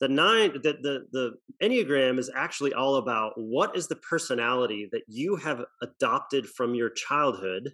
The 0.00 0.08
nine, 0.08 0.52
the, 0.52 0.76
the, 0.82 1.06
the 1.12 1.32
Enneagram 1.62 2.18
is 2.18 2.30
actually 2.34 2.74
all 2.74 2.96
about 2.96 3.32
what 3.36 3.76
is 3.76 3.88
the 3.88 3.96
personality 3.96 4.88
that 4.92 5.02
you 5.08 5.36
have 5.36 5.64
adopted 5.82 6.46
from 6.46 6.74
your 6.74 6.90
childhood 6.90 7.72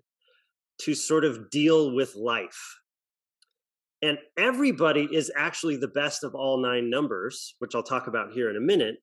to 0.83 0.95
sort 0.95 1.25
of 1.25 1.51
deal 1.51 1.95
with 1.95 2.15
life 2.15 2.79
and 4.03 4.19
everybody 4.37 5.09
is 5.13 5.31
actually 5.37 5.77
the 5.77 5.89
best 5.89 6.25
of 6.25 6.35
all 6.35 6.59
nine 6.61 6.91
numbers, 6.91 7.55
which 7.61 7.75
I'll 7.75 7.85
talk 7.85 8.09
about 8.09 8.33
here 8.33 8.51
in 8.51 8.57
a 8.57 8.61
minute. 8.61 8.97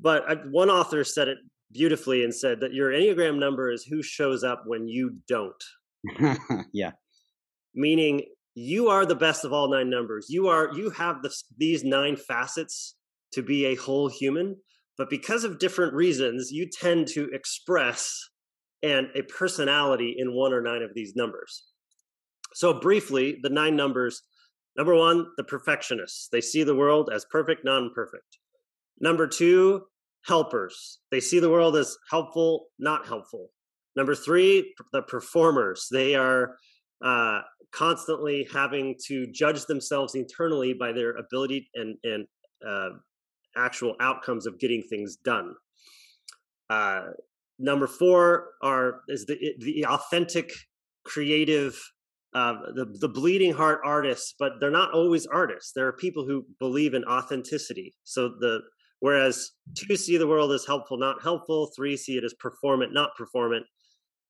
But 0.00 0.28
I, 0.28 0.34
one 0.50 0.68
author 0.68 1.04
said 1.04 1.28
it 1.28 1.38
beautifully 1.70 2.24
and 2.24 2.34
said 2.34 2.60
that 2.60 2.74
your 2.74 2.90
Enneagram 2.90 3.38
number 3.38 3.70
is 3.70 3.84
who 3.84 4.02
shows 4.02 4.42
up 4.42 4.64
when 4.66 4.88
you 4.88 5.16
don't. 5.28 5.62
yeah. 6.72 6.90
Meaning 7.74 8.22
you 8.54 8.88
are 8.88 9.06
the 9.06 9.14
best 9.14 9.44
of 9.44 9.52
all 9.52 9.70
nine 9.70 9.90
numbers. 9.90 10.26
You 10.28 10.48
are 10.48 10.70
you 10.74 10.90
have 10.90 11.22
this, 11.22 11.44
these 11.56 11.84
nine 11.84 12.16
facets 12.16 12.96
to 13.32 13.42
be 13.42 13.66
a 13.66 13.74
whole 13.74 14.08
human, 14.08 14.56
but 14.98 15.10
because 15.10 15.44
of 15.44 15.58
different 15.58 15.94
reasons, 15.94 16.50
you 16.50 16.68
tend 16.68 17.08
to 17.08 17.28
express 17.32 18.14
and 18.82 19.08
a 19.14 19.22
personality 19.22 20.14
in 20.18 20.34
one 20.34 20.52
or 20.52 20.60
nine 20.60 20.82
of 20.82 20.90
these 20.94 21.14
numbers. 21.14 21.64
So 22.54 22.74
briefly, 22.74 23.38
the 23.42 23.48
nine 23.48 23.76
numbers 23.76 24.22
Number 24.76 24.94
one, 24.94 25.26
the 25.36 25.44
perfectionists. 25.44 26.28
They 26.30 26.40
see 26.40 26.62
the 26.62 26.74
world 26.74 27.10
as 27.12 27.26
perfect, 27.30 27.64
non 27.64 27.90
perfect. 27.94 28.38
Number 29.00 29.26
two, 29.26 29.82
helpers. 30.24 31.00
They 31.10 31.20
see 31.20 31.40
the 31.40 31.50
world 31.50 31.76
as 31.76 31.96
helpful, 32.10 32.66
not 32.78 33.06
helpful. 33.06 33.48
Number 33.96 34.14
three, 34.14 34.74
the 34.92 35.02
performers. 35.02 35.88
They 35.90 36.14
are 36.14 36.56
uh, 37.02 37.40
constantly 37.72 38.46
having 38.52 38.94
to 39.06 39.26
judge 39.32 39.64
themselves 39.66 40.14
internally 40.14 40.74
by 40.74 40.92
their 40.92 41.12
ability 41.16 41.68
and, 41.74 41.96
and 42.04 42.26
uh, 42.66 42.90
actual 43.56 43.96
outcomes 44.00 44.46
of 44.46 44.58
getting 44.58 44.82
things 44.82 45.16
done. 45.16 45.54
Uh, 46.70 47.08
number 47.58 47.86
four 47.86 48.50
are 48.62 49.00
is 49.08 49.26
the 49.26 49.54
the 49.58 49.86
authentic, 49.86 50.52
creative 51.04 51.78
uh, 52.34 52.54
the 52.74 52.86
the 53.00 53.08
bleeding 53.08 53.52
heart 53.52 53.80
artists, 53.84 54.34
but 54.38 54.52
they're 54.60 54.70
not 54.70 54.92
always 54.92 55.26
artists. 55.26 55.72
There 55.74 55.86
are 55.86 55.92
people 55.92 56.24
who 56.24 56.46
believe 56.58 56.94
in 56.94 57.04
authenticity. 57.04 57.94
So 58.04 58.30
the 58.40 58.60
whereas 59.00 59.50
two 59.76 59.96
see 59.96 60.16
the 60.16 60.26
world 60.26 60.52
as 60.52 60.66
helpful, 60.66 60.98
not 60.98 61.22
helpful. 61.22 61.70
Three 61.76 61.96
see 61.96 62.16
it 62.16 62.24
as 62.24 62.34
performant, 62.34 62.94
not 62.94 63.10
performant. 63.16 63.66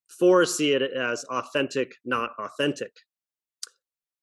Four 0.09 0.45
see 0.45 0.73
it 0.73 0.81
as 0.81 1.23
authentic, 1.25 1.95
not 2.05 2.31
authentic. 2.39 2.91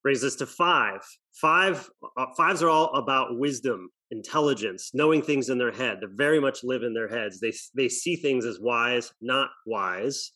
Brings 0.02 0.24
us 0.24 0.36
to 0.36 0.46
five. 0.46 1.00
Five 1.34 1.90
uh, 2.16 2.26
fives 2.36 2.62
are 2.62 2.68
all 2.68 2.94
about 2.94 3.38
wisdom, 3.38 3.90
intelligence, 4.10 4.90
knowing 4.94 5.22
things 5.22 5.48
in 5.50 5.58
their 5.58 5.72
head. 5.72 5.98
They 6.00 6.06
very 6.10 6.40
much 6.40 6.64
live 6.64 6.82
in 6.82 6.94
their 6.94 7.08
heads. 7.08 7.40
They 7.40 7.52
they 7.74 7.88
see 7.88 8.16
things 8.16 8.44
as 8.44 8.58
wise, 8.60 9.12
not 9.20 9.50
wise. 9.66 10.32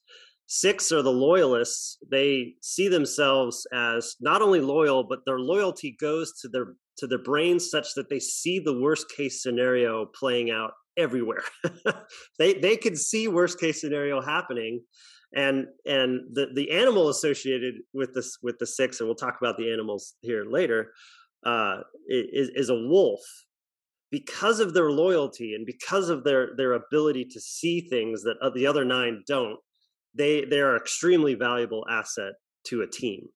Six 0.46 0.92
are 0.92 1.02
the 1.02 1.10
loyalists. 1.10 1.98
They 2.10 2.54
see 2.60 2.88
themselves 2.88 3.66
as 3.72 4.16
not 4.20 4.42
only 4.42 4.60
loyal, 4.60 5.04
but 5.04 5.20
their 5.24 5.40
loyalty 5.40 5.96
goes 5.98 6.38
to 6.40 6.48
their 6.48 6.74
to 6.98 7.06
their 7.06 7.22
brains 7.22 7.70
such 7.70 7.94
that 7.94 8.08
they 8.08 8.20
see 8.20 8.58
the 8.58 8.78
worst 8.78 9.10
case 9.10 9.42
scenario 9.42 10.06
playing 10.06 10.50
out 10.50 10.72
everywhere. 10.96 11.42
they 12.38 12.54
they 12.54 12.76
can 12.76 12.96
see 12.96 13.28
worst 13.28 13.58
case 13.58 13.80
scenario 13.80 14.20
happening, 14.20 14.82
and 15.34 15.66
and 15.86 16.20
the 16.32 16.48
the 16.54 16.70
animal 16.70 17.08
associated 17.08 17.74
with 17.92 18.14
this 18.14 18.38
with 18.42 18.58
the 18.58 18.66
six, 18.66 19.00
and 19.00 19.08
we'll 19.08 19.16
talk 19.16 19.36
about 19.40 19.56
the 19.56 19.72
animals 19.72 20.14
here 20.20 20.44
later, 20.44 20.92
uh, 21.44 21.80
is 22.08 22.50
is 22.54 22.70
a 22.70 22.74
wolf. 22.74 23.20
Because 24.10 24.60
of 24.60 24.74
their 24.74 24.92
loyalty 24.92 25.54
and 25.54 25.66
because 25.66 26.08
of 26.08 26.22
their 26.22 26.50
their 26.56 26.74
ability 26.74 27.24
to 27.32 27.40
see 27.40 27.80
things 27.80 28.22
that 28.22 28.36
the 28.54 28.66
other 28.66 28.84
nine 28.84 29.24
don't, 29.26 29.58
they 30.14 30.44
they 30.44 30.60
are 30.60 30.76
extremely 30.76 31.34
valuable 31.34 31.84
asset 31.90 32.34
to 32.66 32.82
a 32.82 32.86
team. 32.86 33.28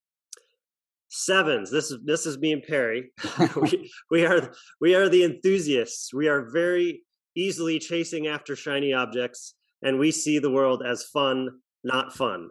Sevens. 1.11 1.71
This 1.71 1.91
is 1.91 1.99
this 2.05 2.27
is 2.27 2.39
me 2.39 2.53
and 2.53 2.63
Perry. 2.63 3.11
we, 3.57 3.91
we 4.11 4.25
are 4.25 4.53
we 4.81 4.95
are 4.95 5.09
the 5.09 5.25
enthusiasts. 5.25 6.13
We 6.13 6.29
are 6.29 6.51
very 6.51 7.03
easily 7.37 7.79
chasing 7.79 8.27
after 8.27 8.55
shiny 8.55 8.93
objects, 8.93 9.55
and 9.83 9.99
we 9.99 10.11
see 10.11 10.39
the 10.39 10.51
world 10.51 10.83
as 10.87 11.05
fun, 11.05 11.49
not 11.85 12.15
fun. 12.15 12.51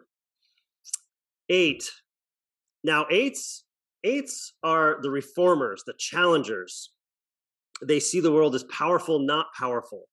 Eight. 1.48 1.84
Now 2.84 3.06
eights 3.10 3.64
eights 4.04 4.54
are 4.62 4.98
the 5.02 5.10
reformers, 5.10 5.82
the 5.86 5.94
challengers. 5.98 6.90
They 7.82 8.00
see 8.00 8.20
the 8.20 8.32
world 8.32 8.54
as 8.54 8.64
powerful, 8.64 9.20
not 9.20 9.46
powerful 9.56 10.08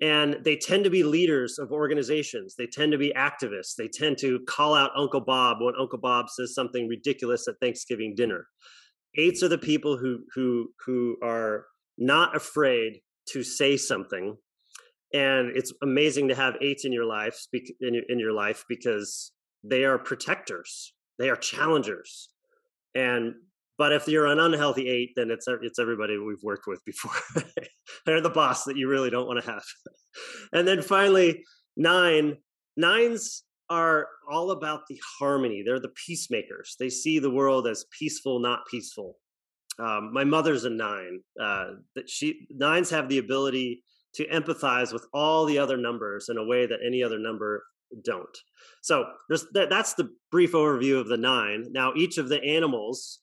and 0.00 0.36
they 0.44 0.56
tend 0.56 0.84
to 0.84 0.90
be 0.90 1.02
leaders 1.02 1.58
of 1.58 1.72
organizations 1.72 2.54
they 2.56 2.66
tend 2.66 2.92
to 2.92 2.98
be 2.98 3.12
activists 3.16 3.74
they 3.76 3.88
tend 3.88 4.18
to 4.18 4.40
call 4.46 4.74
out 4.74 4.90
uncle 4.96 5.20
bob 5.20 5.58
when 5.60 5.74
uncle 5.78 5.98
bob 5.98 6.28
says 6.28 6.54
something 6.54 6.86
ridiculous 6.88 7.48
at 7.48 7.54
thanksgiving 7.60 8.14
dinner 8.14 8.46
eights 9.16 9.42
are 9.42 9.48
the 9.48 9.58
people 9.58 9.96
who 9.96 10.18
who 10.34 10.70
who 10.84 11.16
are 11.22 11.66
not 11.96 12.36
afraid 12.36 13.00
to 13.26 13.42
say 13.42 13.76
something 13.76 14.36
and 15.16 15.56
it's 15.56 15.72
amazing 15.82 16.28
to 16.28 16.34
have 16.34 16.54
eights 16.60 16.84
in 16.84 16.92
your 16.92 17.04
life 17.04 17.38
in 17.52 17.94
your, 17.94 18.04
in 18.08 18.18
your 18.18 18.32
life 18.32 18.64
because 18.68 19.32
they 19.62 19.84
are 19.84 19.98
protectors 19.98 20.92
they 21.18 21.30
are 21.30 21.36
challengers 21.36 22.28
and 22.94 23.34
but 23.78 23.92
if 23.92 24.08
you're 24.08 24.26
an 24.26 24.40
unhealthy 24.40 24.88
eight, 24.88 25.12
then 25.16 25.30
it's 25.30 25.46
it's 25.62 25.78
everybody 25.78 26.16
we've 26.16 26.42
worked 26.42 26.66
with 26.66 26.84
before. 26.84 27.12
They're 28.06 28.20
the 28.20 28.30
boss 28.30 28.64
that 28.64 28.76
you 28.76 28.88
really 28.88 29.10
don't 29.10 29.26
want 29.26 29.44
to 29.44 29.50
have. 29.50 29.62
and 30.52 30.66
then 30.66 30.80
finally, 30.82 31.44
nine 31.76 32.38
nines 32.76 33.44
are 33.68 34.08
all 34.30 34.52
about 34.52 34.86
the 34.88 35.00
harmony. 35.18 35.62
They're 35.64 35.80
the 35.80 35.92
peacemakers. 36.06 36.76
They 36.78 36.88
see 36.88 37.18
the 37.18 37.30
world 37.30 37.66
as 37.66 37.84
peaceful, 37.98 38.38
not 38.38 38.60
peaceful. 38.70 39.18
Um, 39.78 40.10
my 40.12 40.24
mother's 40.24 40.64
a 40.64 40.70
nine. 40.70 41.20
Uh, 41.38 41.72
that 41.96 42.08
she 42.08 42.46
nines 42.50 42.88
have 42.90 43.08
the 43.08 43.18
ability 43.18 43.82
to 44.16 44.26
empathize 44.28 44.92
with 44.92 45.06
all 45.12 45.44
the 45.44 45.58
other 45.58 45.76
numbers 45.76 46.28
in 46.28 46.38
a 46.38 46.44
way 46.44 46.66
that 46.66 46.78
any 46.84 47.02
other 47.02 47.18
number 47.18 47.64
don't. 48.04 48.36
So 48.82 49.04
that, 49.28 49.68
that's 49.70 49.94
the 49.94 50.10
brief 50.30 50.52
overview 50.52 50.98
of 50.98 51.08
the 51.08 51.16
nine. 51.16 51.66
Now, 51.70 51.92
each 51.94 52.18
of 52.18 52.28
the 52.28 52.42
animals 52.42 53.20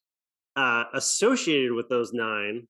uh, 0.55 0.85
associated 0.93 1.73
with 1.73 1.89
those 1.89 2.13
nine, 2.13 2.67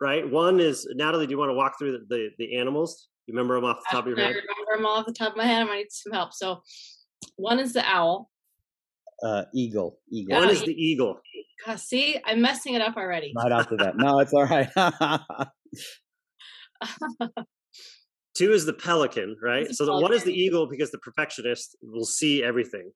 right? 0.00 0.28
One 0.28 0.60
is 0.60 0.86
Natalie. 0.94 1.26
Do 1.26 1.32
you 1.32 1.38
want 1.38 1.50
to 1.50 1.54
walk 1.54 1.78
through 1.78 1.92
the 1.92 2.06
the, 2.08 2.28
the 2.38 2.56
animals? 2.56 3.08
You 3.26 3.34
remember 3.34 3.54
them 3.54 3.64
off 3.64 3.78
the 3.78 3.96
top 3.96 4.04
of 4.04 4.08
your 4.08 4.16
head? 4.16 4.26
I 4.26 4.28
remember 4.28 4.76
them 4.76 4.86
all 4.86 4.98
off 4.98 5.06
the 5.06 5.12
top 5.12 5.32
of 5.32 5.36
my 5.36 5.46
head. 5.46 5.62
I 5.62 5.64
might 5.64 5.76
need 5.76 5.86
some 5.92 6.12
help. 6.12 6.32
So, 6.32 6.62
one 7.36 7.60
is 7.60 7.72
the 7.72 7.84
owl. 7.86 8.28
Uh, 9.22 9.44
eagle. 9.54 9.98
Eagle. 10.10 10.36
One 10.36 10.50
is 10.50 10.62
the 10.62 10.72
eagle. 10.72 11.20
God, 11.64 11.78
see, 11.78 12.18
I'm 12.24 12.42
messing 12.42 12.74
it 12.74 12.82
up 12.82 12.96
already. 12.96 13.32
Right 13.36 13.52
after 13.52 13.76
that. 13.76 13.96
No, 13.96 14.18
it's 14.18 14.32
all 14.32 14.46
right. 14.46 14.68
Two 18.34 18.52
is 18.52 18.64
the 18.64 18.72
pelican, 18.72 19.36
right? 19.42 19.70
So 19.72 19.84
the 19.84 19.92
one 19.92 20.14
is 20.14 20.24
the 20.24 20.32
eagle 20.32 20.66
because 20.66 20.90
the 20.90 20.98
perfectionist 20.98 21.76
will 21.82 22.06
see 22.06 22.42
everything. 22.42 22.90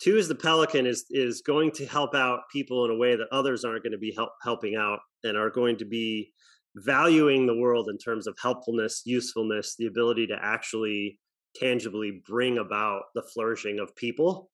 Two 0.00 0.16
is 0.16 0.28
the 0.28 0.34
pelican 0.34 0.86
is 0.86 1.04
is 1.10 1.42
going 1.42 1.70
to 1.72 1.86
help 1.86 2.14
out 2.14 2.40
people 2.52 2.84
in 2.84 2.90
a 2.90 2.96
way 2.96 3.16
that 3.16 3.28
others 3.30 3.64
aren't 3.64 3.82
going 3.82 3.92
to 3.92 3.98
be 3.98 4.12
help, 4.16 4.30
helping 4.42 4.74
out 4.74 4.98
and 5.22 5.36
are 5.36 5.50
going 5.50 5.76
to 5.78 5.84
be 5.84 6.32
valuing 6.76 7.46
the 7.46 7.56
world 7.56 7.88
in 7.88 7.98
terms 7.98 8.26
of 8.26 8.36
helpfulness, 8.40 9.02
usefulness, 9.04 9.74
the 9.78 9.86
ability 9.86 10.26
to 10.26 10.38
actually 10.40 11.18
tangibly 11.56 12.22
bring 12.26 12.58
about 12.58 13.02
the 13.14 13.22
flourishing 13.22 13.78
of 13.80 13.94
people. 13.96 14.50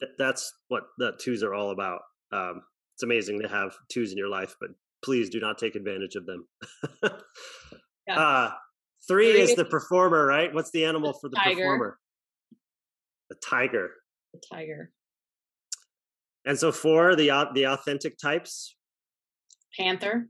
Th- 0.00 0.12
That's 0.18 0.52
what 0.68 0.84
the 0.98 1.12
twos 1.20 1.42
are 1.42 1.54
all 1.54 1.70
about. 1.70 2.00
Um, 2.32 2.62
it's 2.94 3.02
amazing 3.02 3.40
to 3.42 3.48
have 3.48 3.76
twos 3.92 4.12
in 4.12 4.18
your 4.18 4.28
life, 4.28 4.56
but 4.60 4.70
please 5.04 5.30
do 5.30 5.40
not 5.40 5.58
take 5.58 5.76
advantage 5.76 6.16
of 6.16 6.26
them. 6.26 6.48
Yeah. 8.08 8.18
uh, 8.18 8.50
three, 9.06 9.32
Three 9.32 9.40
is 9.42 9.50
is- 9.50 9.56
the 9.56 9.64
performer, 9.64 10.24
right? 10.26 10.52
What's 10.52 10.70
the 10.70 10.84
animal 10.84 11.12
for 11.12 11.28
the 11.28 11.36
tiger. 11.36 11.56
performer? 11.56 11.98
The 13.30 13.36
tiger. 13.44 13.90
The 14.32 14.40
tiger. 14.52 14.90
And 16.46 16.58
so 16.58 16.72
four, 16.72 17.14
the 17.14 17.28
the 17.54 17.66
authentic 17.66 18.16
types, 18.18 18.74
Panther. 19.78 20.28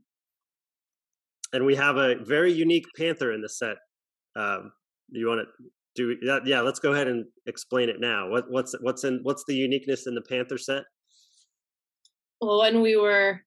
and 1.53 1.65
we 1.65 1.75
have 1.75 1.95
a 1.95 2.15
very 2.25 2.51
unique 2.51 2.85
panther 2.97 3.31
in 3.31 3.41
the 3.41 3.47
set. 3.47 3.77
Um, 4.35 4.73
you 5.11 5.27
want 5.27 5.47
to 5.47 5.65
do 5.95 6.17
that? 6.27 6.45
Yeah, 6.45 6.59
let's 6.61 6.79
go 6.79 6.91
ahead 6.91 7.07
and 7.07 7.25
explain 7.45 7.87
it 7.87 8.01
now. 8.01 8.29
What 8.29 8.51
what's 8.51 8.75
what's 8.81 9.05
in 9.05 9.21
what's 9.23 9.45
the 9.47 9.55
uniqueness 9.55 10.07
in 10.07 10.15
the 10.15 10.21
panther 10.21 10.57
set? 10.57 10.83
Well, 12.41 12.59
when 12.59 12.81
we 12.81 12.97
were 12.97 13.41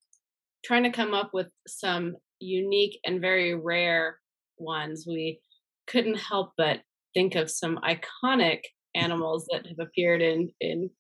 trying 0.65 0.85
to 0.85 0.91
come 0.91 1.13
up 1.13 1.31
with 1.35 1.49
some 1.67 2.17
unique 2.41 2.99
and 3.05 3.21
very 3.21 3.55
rare 3.55 4.19
ones, 4.59 5.05
we 5.07 5.41
couldn't 5.87 6.19
help 6.19 6.53
but 6.57 6.81
think 7.15 7.35
of 7.35 7.51
some 7.51 7.79
iconic 7.79 8.61
animals 8.95 9.47
that 9.51 9.67
have 9.67 9.79
appeared 9.79 10.23
in 10.23 10.51
in 10.61 10.91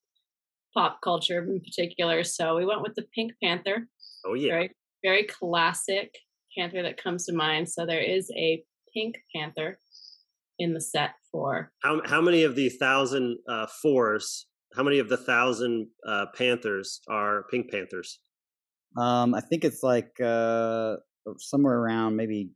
pop 0.74 1.00
culture 1.02 1.42
in 1.42 1.60
particular. 1.60 2.24
So 2.24 2.56
we 2.56 2.64
went 2.64 2.82
with 2.82 2.94
the 2.94 3.06
pink 3.14 3.32
panther, 3.42 3.88
Oh 4.24 4.34
yeah, 4.34 4.52
very 4.52 4.70
very 5.04 5.24
classic 5.24 6.14
panther 6.56 6.82
that 6.82 7.02
comes 7.02 7.26
to 7.26 7.32
mind. 7.32 7.68
So 7.68 7.86
there 7.86 8.02
is 8.02 8.30
a 8.36 8.62
pink 8.94 9.16
panther 9.34 9.78
in 10.58 10.74
the 10.74 10.80
set 10.80 11.10
for 11.30 11.72
how 11.82 12.00
how 12.04 12.20
many 12.20 12.44
of 12.44 12.54
the 12.54 12.68
thousand 12.68 13.38
uh, 13.48 13.66
fours? 13.66 14.46
How 14.74 14.82
many 14.82 14.98
of 14.98 15.08
the 15.08 15.18
thousand 15.18 15.88
uh, 16.06 16.26
panthers 16.34 17.00
are 17.08 17.44
pink 17.50 17.70
panthers? 17.70 18.20
Um, 18.96 19.34
I 19.34 19.40
think 19.40 19.64
it's 19.64 19.82
like 19.82 20.18
uh, 20.20 20.96
somewhere 21.38 21.78
around 21.78 22.16
maybe. 22.16 22.50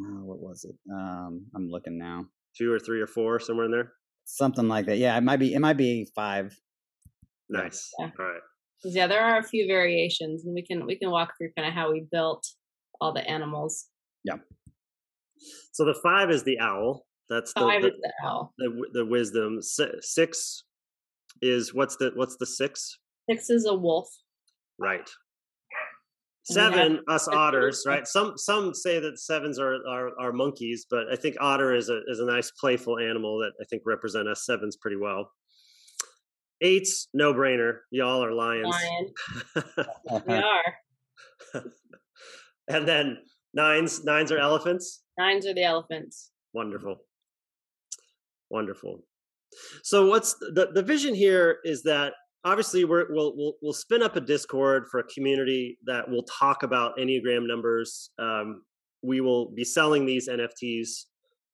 Uh, 0.00 0.22
what 0.24 0.38
was 0.40 0.64
it? 0.64 0.74
Um, 0.92 1.46
I'm 1.54 1.68
looking 1.68 1.98
now. 1.98 2.24
Two 2.56 2.72
or 2.72 2.78
three 2.78 3.00
or 3.00 3.06
four, 3.06 3.38
somewhere 3.40 3.66
in 3.66 3.72
there. 3.72 3.92
Something 4.24 4.68
like 4.68 4.86
that. 4.86 4.98
Yeah, 4.98 5.16
it 5.16 5.22
might 5.22 5.38
be. 5.38 5.54
It 5.54 5.60
might 5.60 5.76
be 5.76 6.06
five. 6.14 6.54
Nice. 7.48 7.90
Yeah. 7.98 8.10
All 8.18 8.26
right. 8.26 8.40
'cause, 8.82 8.94
yeah, 8.94 9.06
there 9.06 9.22
are 9.22 9.38
a 9.38 9.42
few 9.42 9.66
variations, 9.66 10.44
and 10.44 10.54
we 10.54 10.62
can 10.62 10.86
we 10.86 10.96
can 10.96 11.10
walk 11.10 11.34
through 11.38 11.50
kind 11.56 11.68
of 11.68 11.74
how 11.74 11.90
we 11.92 12.06
built 12.10 12.46
all 13.00 13.12
the 13.12 13.28
animals. 13.28 13.88
Yeah. 14.24 14.36
So 15.72 15.84
the 15.84 15.94
five 16.02 16.30
is 16.30 16.44
the 16.44 16.58
owl. 16.60 17.06
That's 17.28 17.52
the 17.54 17.60
Five 17.60 17.82
the, 17.82 17.88
is 17.88 17.98
the 18.00 18.12
owl. 18.24 18.52
the, 18.58 18.86
the 18.92 19.06
wisdom. 19.06 19.58
Six 19.62 20.64
is 21.40 21.72
what's 21.74 21.96
the 21.96 22.12
what's 22.14 22.36
the 22.36 22.46
six? 22.46 22.98
Six 23.30 23.50
is 23.50 23.66
a 23.66 23.74
wolf. 23.74 24.08
Right. 24.78 25.08
And 26.48 26.56
we 26.56 26.62
have 26.62 26.72
Seven, 26.74 27.00
us 27.08 27.28
otters, 27.28 27.84
right? 27.86 28.06
Some 28.06 28.32
some 28.36 28.74
say 28.74 28.98
that 28.98 29.18
sevens 29.18 29.58
are, 29.60 29.76
are 29.88 30.10
are 30.18 30.32
monkeys, 30.32 30.86
but 30.90 31.04
I 31.12 31.16
think 31.16 31.36
otter 31.40 31.72
is 31.74 31.88
a 31.88 32.00
is 32.08 32.18
a 32.18 32.26
nice 32.26 32.50
playful 32.50 32.98
animal 32.98 33.38
that 33.38 33.52
I 33.60 33.64
think 33.70 33.82
represent 33.86 34.28
us 34.28 34.44
sevens 34.44 34.76
pretty 34.76 34.96
well. 34.96 35.30
Eights, 36.60 37.08
no 37.14 37.32
brainer. 37.32 37.78
Y'all 37.90 38.24
are 38.24 38.32
lions. 38.32 38.74
Lion. 38.74 39.86
We 40.26 40.34
are. 40.34 41.64
and 42.68 42.86
then 42.86 43.18
nines, 43.54 44.04
nines 44.04 44.30
are 44.30 44.38
elephants. 44.38 45.02
Nines 45.18 45.46
are 45.46 45.54
the 45.54 45.64
elephants. 45.64 46.30
Wonderful. 46.54 46.96
Wonderful. 48.50 49.00
So 49.82 50.06
what's 50.06 50.34
the 50.34 50.70
the 50.72 50.82
vision 50.82 51.14
here 51.14 51.58
is 51.64 51.82
that 51.82 52.14
obviously 52.44 52.84
we're, 52.84 53.06
we'll 53.10 53.36
we'll 53.36 53.54
we'll 53.62 53.72
spin 53.72 54.02
up 54.02 54.16
a 54.16 54.20
Discord 54.20 54.86
for 54.90 55.00
a 55.00 55.04
community 55.04 55.78
that 55.84 56.08
will 56.08 56.24
talk 56.24 56.62
about 56.62 56.96
Enneagram 56.98 57.46
numbers. 57.46 58.10
Um, 58.18 58.62
we 59.02 59.20
will 59.20 59.50
be 59.50 59.64
selling 59.64 60.06
these 60.06 60.28
NFTs 60.28 61.06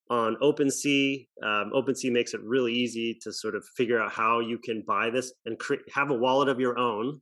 on 0.09 0.35
OpenSea. 0.41 1.27
Um, 1.43 1.71
OpenSea 1.75 2.11
makes 2.11 2.33
it 2.33 2.41
really 2.43 2.73
easy 2.73 3.17
to 3.21 3.31
sort 3.31 3.55
of 3.55 3.63
figure 3.75 4.01
out 4.01 4.11
how 4.11 4.39
you 4.39 4.57
can 4.57 4.83
buy 4.87 5.09
this 5.09 5.33
and 5.45 5.59
have 5.93 6.09
a 6.09 6.15
wallet 6.15 6.49
of 6.49 6.59
your 6.59 6.77
own, 6.77 7.21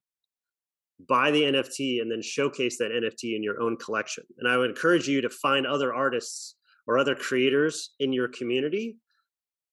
buy 1.08 1.32
the 1.32 1.44
NFT, 1.44 2.02
and 2.02 2.12
then 2.12 2.22
showcase 2.22 2.78
that 2.78 2.92
NFT 2.92 3.36
in 3.36 3.44
your 3.44 3.62
own 3.62 3.78
collection. 3.78 4.24
And 4.40 4.48
I 4.48 4.58
would 4.58 4.70
encourage 4.70 5.08
you 5.08 5.22
to 5.22 5.30
find 5.30 5.66
other 5.66 5.94
artists 5.94 6.56
or 6.88 6.98
other 6.98 7.16
creators 7.16 7.92
in 8.00 8.14
your 8.14 8.30
community 8.30 8.98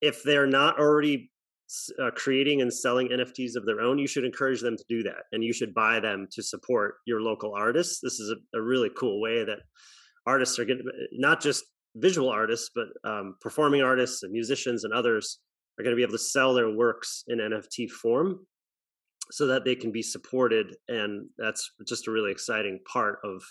if 0.00 0.22
they're 0.22 0.46
not 0.46 0.78
already 0.78 1.30
uh, 2.02 2.10
creating 2.14 2.60
and 2.62 2.72
selling 2.72 3.08
NFTs 3.08 3.56
of 3.56 3.66
their 3.66 3.80
own, 3.80 3.98
you 3.98 4.06
should 4.06 4.24
encourage 4.24 4.60
them 4.60 4.76
to 4.76 4.84
do 4.88 5.02
that, 5.04 5.24
and 5.32 5.42
you 5.42 5.52
should 5.52 5.74
buy 5.74 6.00
them 6.00 6.28
to 6.32 6.42
support 6.42 6.96
your 7.06 7.20
local 7.20 7.54
artists. 7.54 8.00
This 8.02 8.20
is 8.20 8.30
a, 8.30 8.58
a 8.58 8.62
really 8.62 8.90
cool 8.98 9.20
way 9.20 9.44
that 9.44 9.60
artists 10.26 10.58
are 10.58 10.64
getting 10.64 10.84
not 11.12 11.40
just 11.40 11.64
visual 11.96 12.28
artists, 12.28 12.70
but 12.74 12.88
um, 13.08 13.36
performing 13.40 13.82
artists 13.82 14.22
and 14.22 14.32
musicians 14.32 14.84
and 14.84 14.92
others 14.92 15.38
are 15.78 15.84
going 15.84 15.94
to 15.94 15.96
be 15.96 16.02
able 16.02 16.12
to 16.12 16.18
sell 16.18 16.54
their 16.54 16.70
works 16.70 17.24
in 17.28 17.38
NFT 17.38 17.90
form, 17.90 18.46
so 19.30 19.46
that 19.46 19.64
they 19.64 19.74
can 19.74 19.90
be 19.90 20.02
supported, 20.02 20.76
and 20.88 21.28
that's 21.38 21.70
just 21.86 22.08
a 22.08 22.10
really 22.10 22.30
exciting 22.30 22.80
part 22.90 23.18
of 23.24 23.42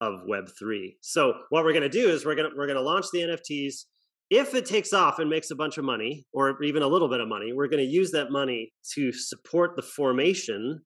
of 0.00 0.20
Web 0.26 0.48
three. 0.58 0.96
So 1.00 1.34
what 1.50 1.64
we're 1.64 1.72
going 1.72 1.82
to 1.82 1.88
do 1.88 2.08
is 2.08 2.24
we're 2.24 2.34
going 2.34 2.50
to 2.50 2.56
we're 2.56 2.66
going 2.66 2.76
to 2.76 2.82
launch 2.82 3.06
the 3.12 3.20
NFTs 3.20 3.84
if 4.30 4.54
it 4.54 4.66
takes 4.66 4.92
off 4.92 5.18
and 5.18 5.30
makes 5.30 5.50
a 5.50 5.56
bunch 5.56 5.78
of 5.78 5.84
money 5.84 6.26
or 6.32 6.62
even 6.62 6.82
a 6.82 6.86
little 6.86 7.08
bit 7.08 7.20
of 7.20 7.28
money, 7.28 7.52
we're 7.52 7.68
going 7.68 7.84
to 7.84 7.90
use 7.90 8.10
that 8.10 8.30
money 8.30 8.72
to 8.94 9.12
support 9.12 9.74
the 9.76 9.82
formation 9.82 10.80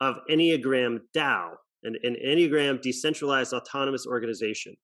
of 0.00 0.16
Enneagram 0.30 0.98
DAO, 1.14 1.50
an, 1.82 1.96
an 2.02 2.16
Enneagram 2.24 2.80
decentralized 2.80 3.52
autonomous 3.52 4.06
organization. 4.06 4.74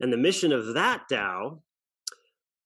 And 0.00 0.12
the 0.12 0.18
mission 0.18 0.52
of 0.52 0.74
that 0.74 1.02
DAO 1.10 1.60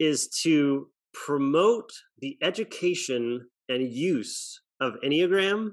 is 0.00 0.28
to 0.42 0.88
promote 1.12 1.90
the 2.18 2.36
education 2.42 3.46
and 3.68 3.92
use 3.92 4.60
of 4.80 4.94
Enneagram 5.04 5.70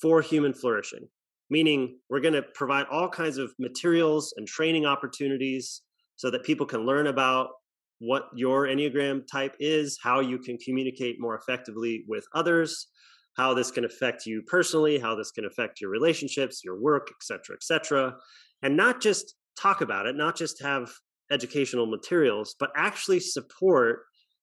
for 0.00 0.20
human 0.20 0.52
flourishing. 0.52 1.08
Meaning, 1.48 1.98
we're 2.10 2.20
going 2.20 2.34
to 2.34 2.42
provide 2.54 2.86
all 2.90 3.08
kinds 3.08 3.38
of 3.38 3.52
materials 3.60 4.34
and 4.36 4.48
training 4.48 4.84
opportunities 4.84 5.82
so 6.16 6.28
that 6.30 6.42
people 6.42 6.66
can 6.66 6.84
learn 6.84 7.06
about 7.06 7.50
what 7.98 8.24
your 8.34 8.66
Enneagram 8.66 9.22
type 9.30 9.54
is, 9.58 9.98
how 10.02 10.20
you 10.20 10.38
can 10.38 10.58
communicate 10.58 11.16
more 11.18 11.36
effectively 11.36 12.04
with 12.06 12.26
others, 12.34 12.88
how 13.36 13.54
this 13.54 13.70
can 13.70 13.84
affect 13.84 14.26
you 14.26 14.42
personally, 14.46 14.98
how 14.98 15.14
this 15.14 15.30
can 15.30 15.44
affect 15.44 15.80
your 15.80 15.90
relationships, 15.90 16.62
your 16.64 16.80
work, 16.80 17.08
et 17.10 17.22
cetera, 17.22 17.54
et 17.54 17.62
cetera. 17.62 18.14
And 18.62 18.76
not 18.76 19.00
just 19.00 19.34
talk 19.60 19.80
about 19.80 20.06
it, 20.06 20.16
not 20.16 20.36
just 20.36 20.62
have 20.62 20.90
educational 21.30 21.86
materials, 21.86 22.54
but 22.58 22.70
actually 22.76 23.20
support 23.20 24.00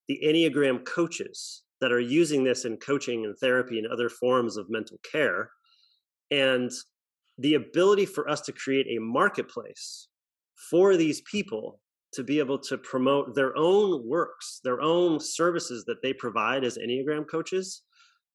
the 0.08 0.20
Enneagram 0.24 0.86
coaches 0.86 1.64
that 1.80 1.92
are 1.92 2.00
using 2.00 2.44
this 2.44 2.66
in 2.66 2.78
coaching 2.78 3.26
and 3.26 3.36
therapy 3.40 3.78
and 3.78 3.88
other 3.88 4.10
forms 4.10 4.58
of 4.58 4.70
mental 4.70 4.98
care. 5.10 5.50
And 6.32 6.72
the 7.38 7.56
ability 7.56 8.06
for 8.06 8.30
us 8.30 8.42
to 8.42 8.52
create 8.52 8.88
a 8.88 9.02
marketplace 9.02 10.08
for 10.70 10.98
these 10.98 11.22
people 11.22 11.80
to 12.14 12.24
be 12.24 12.40
able 12.40 12.60
to 12.60 12.78
promote 12.78 13.36
their 13.36 13.56
own 13.58 14.08
works, 14.08 14.60
their 14.64 14.82
own 14.82 15.20
services 15.20 15.84
that 15.86 16.02
they 16.02 16.14
provide 16.14 16.64
as 16.64 16.78
Enneagram 16.78 17.28
coaches, 17.30 17.84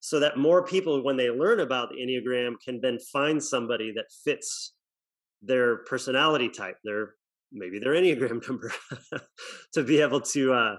so 0.00 0.20
that 0.20 0.38
more 0.38 0.64
people, 0.64 1.02
when 1.02 1.16
they 1.16 1.30
learn 1.30 1.60
about 1.60 1.90
the 1.90 1.96
Enneagram, 1.96 2.54
can 2.64 2.80
then 2.80 2.98
find 3.12 3.42
somebody 3.42 3.92
that 3.92 4.06
fits 4.24 4.74
their 5.42 5.78
personality 5.84 6.48
type, 6.48 6.76
their 6.84 7.14
maybe 7.52 7.78
their 7.78 7.94
Enneagram 7.94 8.46
number, 8.48 8.72
to 9.72 9.82
be 9.82 10.00
able 10.00 10.20
to 10.20 10.52
uh, 10.52 10.76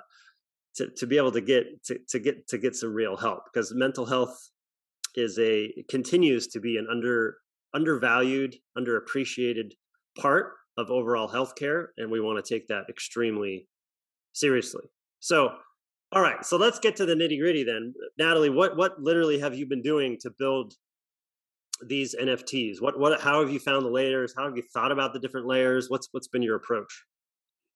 to 0.75 0.89
to 0.97 1.07
be 1.07 1.17
able 1.17 1.31
to 1.31 1.41
get 1.41 1.83
to, 1.85 1.99
to 2.09 2.19
get 2.19 2.47
to 2.47 2.57
get 2.57 2.75
some 2.75 2.93
real 2.93 3.17
help 3.17 3.43
because 3.51 3.73
mental 3.73 4.05
health 4.05 4.37
is 5.15 5.37
a 5.39 5.73
continues 5.89 6.47
to 6.47 6.59
be 6.59 6.77
an 6.77 6.87
under 6.89 7.37
undervalued, 7.73 8.55
underappreciated 8.77 9.71
part 10.17 10.53
of 10.79 10.89
overall 10.89 11.29
healthcare, 11.29 11.87
and 11.97 12.09
we 12.09 12.21
want 12.21 12.43
to 12.43 12.53
take 12.53 12.67
that 12.67 12.85
extremely 12.89 13.67
seriously. 14.33 14.85
So, 15.19 15.51
all 16.13 16.21
right, 16.21 16.43
so 16.45 16.55
let's 16.55 16.79
get 16.79 16.95
to 16.95 17.05
the 17.05 17.15
nitty 17.15 17.39
gritty 17.39 17.63
then, 17.63 17.93
Natalie. 18.17 18.49
What 18.49 18.77
what 18.77 19.01
literally 19.01 19.39
have 19.39 19.53
you 19.53 19.67
been 19.67 19.81
doing 19.81 20.17
to 20.21 20.31
build 20.39 20.73
these 21.85 22.15
NFTs? 22.15 22.81
What 22.81 22.97
what 22.97 23.19
how 23.19 23.41
have 23.41 23.51
you 23.51 23.59
found 23.59 23.85
the 23.85 23.91
layers? 23.91 24.33
How 24.35 24.45
have 24.45 24.55
you 24.55 24.63
thought 24.73 24.91
about 24.91 25.13
the 25.13 25.19
different 25.19 25.47
layers? 25.47 25.89
What's 25.89 26.07
what's 26.11 26.29
been 26.29 26.41
your 26.41 26.55
approach? 26.55 27.03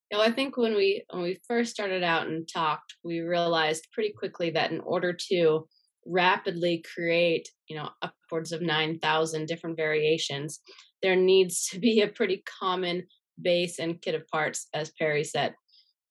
You 0.09 0.17
know, 0.17 0.23
I 0.23 0.31
think 0.31 0.55
when 0.55 0.73
we 0.73 1.03
when 1.09 1.23
we 1.23 1.39
first 1.45 1.71
started 1.71 2.03
out 2.03 2.27
and 2.27 2.47
talked, 2.47 2.95
we 3.03 3.19
realized 3.19 3.87
pretty 3.91 4.13
quickly 4.17 4.49
that 4.51 4.71
in 4.71 4.79
order 4.79 5.13
to 5.31 5.67
rapidly 6.05 6.83
create, 6.93 7.49
you 7.67 7.75
know, 7.75 7.89
upwards 8.01 8.51
of 8.51 8.61
9,000 8.61 9.47
different 9.47 9.77
variations, 9.77 10.59
there 11.01 11.15
needs 11.15 11.67
to 11.69 11.79
be 11.79 12.01
a 12.01 12.07
pretty 12.07 12.43
common 12.59 13.03
base 13.41 13.79
and 13.79 14.01
kit 14.01 14.15
of 14.15 14.27
parts 14.27 14.67
as 14.73 14.91
Perry 14.91 15.23
said. 15.23 15.55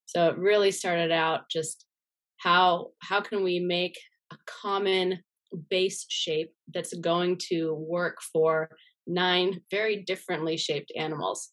So 0.07 0.28
it 0.28 0.38
really 0.38 0.70
started 0.70 1.11
out 1.11 1.48
just 1.50 1.87
how 2.38 2.88
how 3.00 3.20
can 3.20 3.42
we 3.44 3.61
make 3.61 3.98
a 4.33 4.37
common 4.46 5.20
base 5.70 6.07
shape 6.09 6.52
that's 6.72 6.94
going 6.94 7.38
to 7.48 7.74
work 7.74 8.18
for 8.33 8.70
nine 9.07 9.61
very 9.70 10.02
differently 10.02 10.57
shaped 10.57 10.92
animals. 10.96 11.50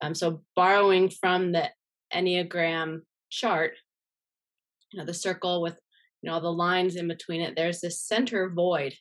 Um, 0.00 0.14
so 0.14 0.42
borrowing 0.56 1.10
from 1.10 1.52
the 1.52 1.68
Enneagram 2.12 3.00
chart, 3.30 3.72
you 4.92 4.98
know, 4.98 5.06
the 5.06 5.14
circle 5.14 5.62
with 5.62 5.76
you 6.22 6.30
know 6.30 6.40
the 6.40 6.52
lines 6.52 6.96
in 6.96 7.08
between 7.08 7.40
it, 7.40 7.54
there's 7.56 7.80
this 7.80 8.00
center 8.00 8.50
void. 8.50 8.94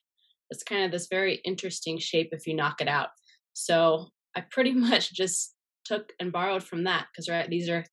It's 0.49 0.63
kind 0.63 0.83
of 0.83 0.91
this 0.91 1.07
very 1.09 1.35
interesting 1.45 1.97
shape 1.97 2.29
if 2.31 2.45
you 2.47 2.55
knock 2.55 2.81
it 2.81 2.87
out. 2.87 3.09
So 3.53 4.07
I 4.35 4.41
pretty 4.49 4.73
much 4.89 5.13
just 5.13 5.55
took 5.85 6.11
and 6.19 6.31
borrowed 6.31 6.63
from 6.63 6.83
that 6.85 7.07
because 7.11 7.29
right 7.29 7.49
these 7.49 7.69
are 7.69 7.85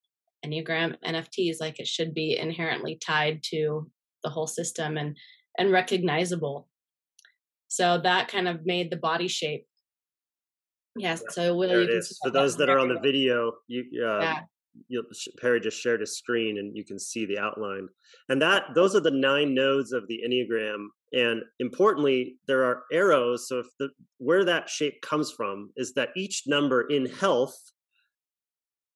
Enneagram 0.44 0.96
NFTs, 1.04 1.56
like 1.60 1.80
it 1.80 1.86
should 1.86 2.14
be 2.14 2.36
inherently 2.36 2.98
tied 3.04 3.42
to 3.50 3.90
the 4.22 4.30
whole 4.30 4.46
system 4.46 4.96
and 4.96 5.16
and 5.58 5.72
recognizable. 5.72 6.68
So 7.68 8.00
that 8.02 8.28
kind 8.28 8.48
of 8.48 8.64
made 8.64 8.90
the 8.90 8.96
body 8.96 9.28
shape. 9.28 9.66
Yes. 10.96 11.22
So 11.30 11.54
Will, 11.54 11.70
it 11.70 11.90
is. 11.90 12.16
For 12.22 12.30
those 12.30 12.56
that 12.56 12.68
are 12.68 12.78
on 12.78 12.88
the 12.88 13.00
video, 13.02 13.52
you 13.66 13.84
uh, 14.04 14.20
yeah. 14.20 14.40
You, 14.88 15.04
Perry 15.40 15.60
just 15.60 15.80
shared 15.80 16.02
a 16.02 16.06
screen 16.06 16.58
and 16.58 16.76
you 16.76 16.84
can 16.84 16.98
see 16.98 17.26
the 17.26 17.38
outline. 17.38 17.88
And 18.28 18.40
that 18.42 18.74
those 18.74 18.94
are 18.94 19.00
the 19.00 19.10
nine 19.10 19.54
nodes 19.54 19.92
of 19.92 20.06
the 20.08 20.20
Enneagram. 20.26 20.86
And 21.12 21.42
importantly, 21.58 22.36
there 22.46 22.64
are 22.64 22.84
arrows. 22.92 23.48
So 23.48 23.58
if 23.60 23.66
the 23.78 23.88
where 24.18 24.44
that 24.44 24.68
shape 24.68 25.00
comes 25.02 25.30
from 25.30 25.70
is 25.76 25.94
that 25.94 26.10
each 26.16 26.44
number 26.46 26.82
in 26.82 27.06
health 27.06 27.56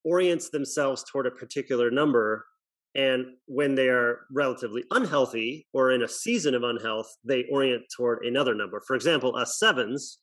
orients 0.04 0.50
themselves 0.50 1.04
toward 1.04 1.26
a 1.26 1.30
particular 1.30 1.90
number 1.90 2.46
and 2.94 3.24
when 3.46 3.74
they 3.74 3.88
are 3.88 4.26
relatively 4.30 4.84
unhealthy 4.90 5.66
or 5.72 5.92
in 5.92 6.02
a 6.02 6.08
season 6.08 6.54
of 6.54 6.62
unhealth 6.62 7.10
they 7.24 7.44
orient 7.50 7.82
toward 7.96 8.24
another 8.24 8.54
number 8.54 8.82
for 8.86 8.96
example 8.96 9.36
us 9.36 9.58
sevens 9.58 10.18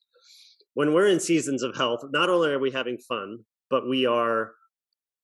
when 0.73 0.93
we're 0.93 1.07
in 1.07 1.19
seasons 1.19 1.63
of 1.63 1.75
health 1.75 2.01
not 2.11 2.29
only 2.29 2.51
are 2.51 2.59
we 2.59 2.71
having 2.71 2.97
fun 2.97 3.39
but 3.69 3.87
we 3.87 4.05
are 4.05 4.51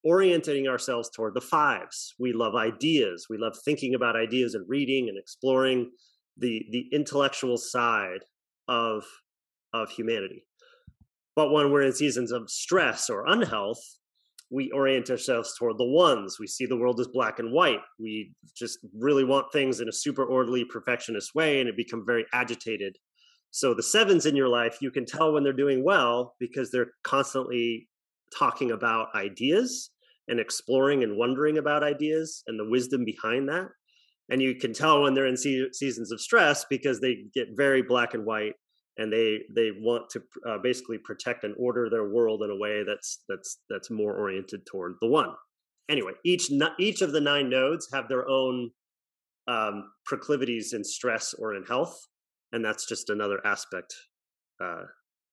orienting 0.05 0.67
ourselves 0.67 1.09
toward 1.09 1.33
the 1.33 1.41
fives 1.41 2.13
we 2.19 2.31
love 2.31 2.55
ideas 2.55 3.25
we 3.29 3.37
love 3.37 3.57
thinking 3.65 3.95
about 3.95 4.15
ideas 4.15 4.53
and 4.53 4.63
reading 4.69 5.09
and 5.09 5.17
exploring 5.17 5.91
the 6.37 6.65
the 6.71 6.87
intellectual 6.93 7.57
side 7.57 8.23
of 8.67 9.03
of 9.73 9.89
humanity 9.89 10.45
but 11.35 11.51
when 11.51 11.71
we're 11.71 11.81
in 11.81 11.91
seasons 11.91 12.31
of 12.31 12.49
stress 12.49 13.09
or 13.09 13.25
unhealth 13.27 13.81
we 14.51 14.71
orient 14.71 15.09
ourselves 15.09 15.55
toward 15.57 15.77
the 15.77 15.85
ones. 15.85 16.37
We 16.39 16.47
see 16.47 16.65
the 16.65 16.77
world 16.77 16.99
as 16.99 17.07
black 17.07 17.39
and 17.39 17.51
white. 17.51 17.81
We 17.99 18.33
just 18.55 18.79
really 18.97 19.23
want 19.23 19.51
things 19.51 19.79
in 19.79 19.89
a 19.89 19.93
super 19.93 20.23
orderly, 20.23 20.63
perfectionist 20.65 21.33
way, 21.33 21.59
and 21.59 21.67
it 21.67 21.75
become 21.75 22.05
very 22.05 22.25
agitated. 22.31 22.95
So 23.51 23.73
the 23.73 23.83
sevens 23.83 24.25
in 24.25 24.35
your 24.35 24.49
life, 24.49 24.77
you 24.81 24.91
can 24.91 25.05
tell 25.05 25.33
when 25.33 25.43
they're 25.43 25.53
doing 25.53 25.83
well 25.83 26.35
because 26.39 26.71
they're 26.71 26.91
constantly 27.03 27.89
talking 28.37 28.71
about 28.71 29.07
ideas 29.15 29.91
and 30.27 30.39
exploring 30.39 31.03
and 31.03 31.17
wondering 31.17 31.57
about 31.57 31.83
ideas 31.83 32.43
and 32.47 32.59
the 32.59 32.69
wisdom 32.69 33.05
behind 33.05 33.47
that. 33.49 33.67
And 34.29 34.41
you 34.41 34.55
can 34.55 34.73
tell 34.73 35.03
when 35.03 35.13
they're 35.13 35.27
in 35.27 35.37
se- 35.37 35.71
seasons 35.73 36.11
of 36.11 36.19
stress 36.19 36.65
because 36.69 36.99
they 36.99 37.25
get 37.33 37.49
very 37.55 37.81
black 37.81 38.13
and 38.13 38.25
white 38.25 38.53
and 38.97 39.11
they 39.11 39.41
they 39.53 39.71
want 39.77 40.09
to 40.09 40.21
uh, 40.47 40.57
basically 40.63 40.97
protect 40.97 41.43
and 41.43 41.53
order 41.57 41.89
their 41.89 42.09
world 42.09 42.41
in 42.43 42.49
a 42.49 42.55
way 42.55 42.83
that's 42.83 43.23
that's 43.27 43.59
that's 43.69 43.91
more 43.91 44.15
oriented 44.15 44.65
toward 44.65 44.95
the 45.01 45.07
one. 45.07 45.29
Anyway 45.89 46.13
each 46.23 46.49
each 46.79 47.01
of 47.01 47.11
the 47.11 47.21
nine 47.21 47.49
nodes 47.49 47.87
have 47.93 48.07
their 48.07 48.27
own 48.27 48.71
um, 49.47 49.91
proclivities 50.05 50.73
in 50.73 50.83
stress 50.83 51.33
or 51.37 51.53
in 51.55 51.63
health 51.63 51.95
and 52.51 52.65
that's 52.65 52.87
just 52.87 53.09
another 53.09 53.45
aspect 53.45 53.93
uh, 54.63 54.83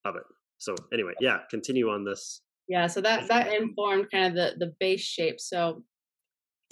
of 0.05 0.17
it. 0.17 0.25
So 0.59 0.75
anyway 0.93 1.13
yeah 1.21 1.39
continue 1.51 1.89
on 1.89 2.05
this 2.05 2.43
yeah 2.69 2.87
so 2.87 3.01
that 3.01 3.29
that 3.29 3.53
informed 3.53 4.11
kind 4.11 4.27
of 4.27 4.35
the 4.35 4.65
the 4.65 4.73
base 4.79 5.03
shape 5.03 5.41
so 5.41 5.83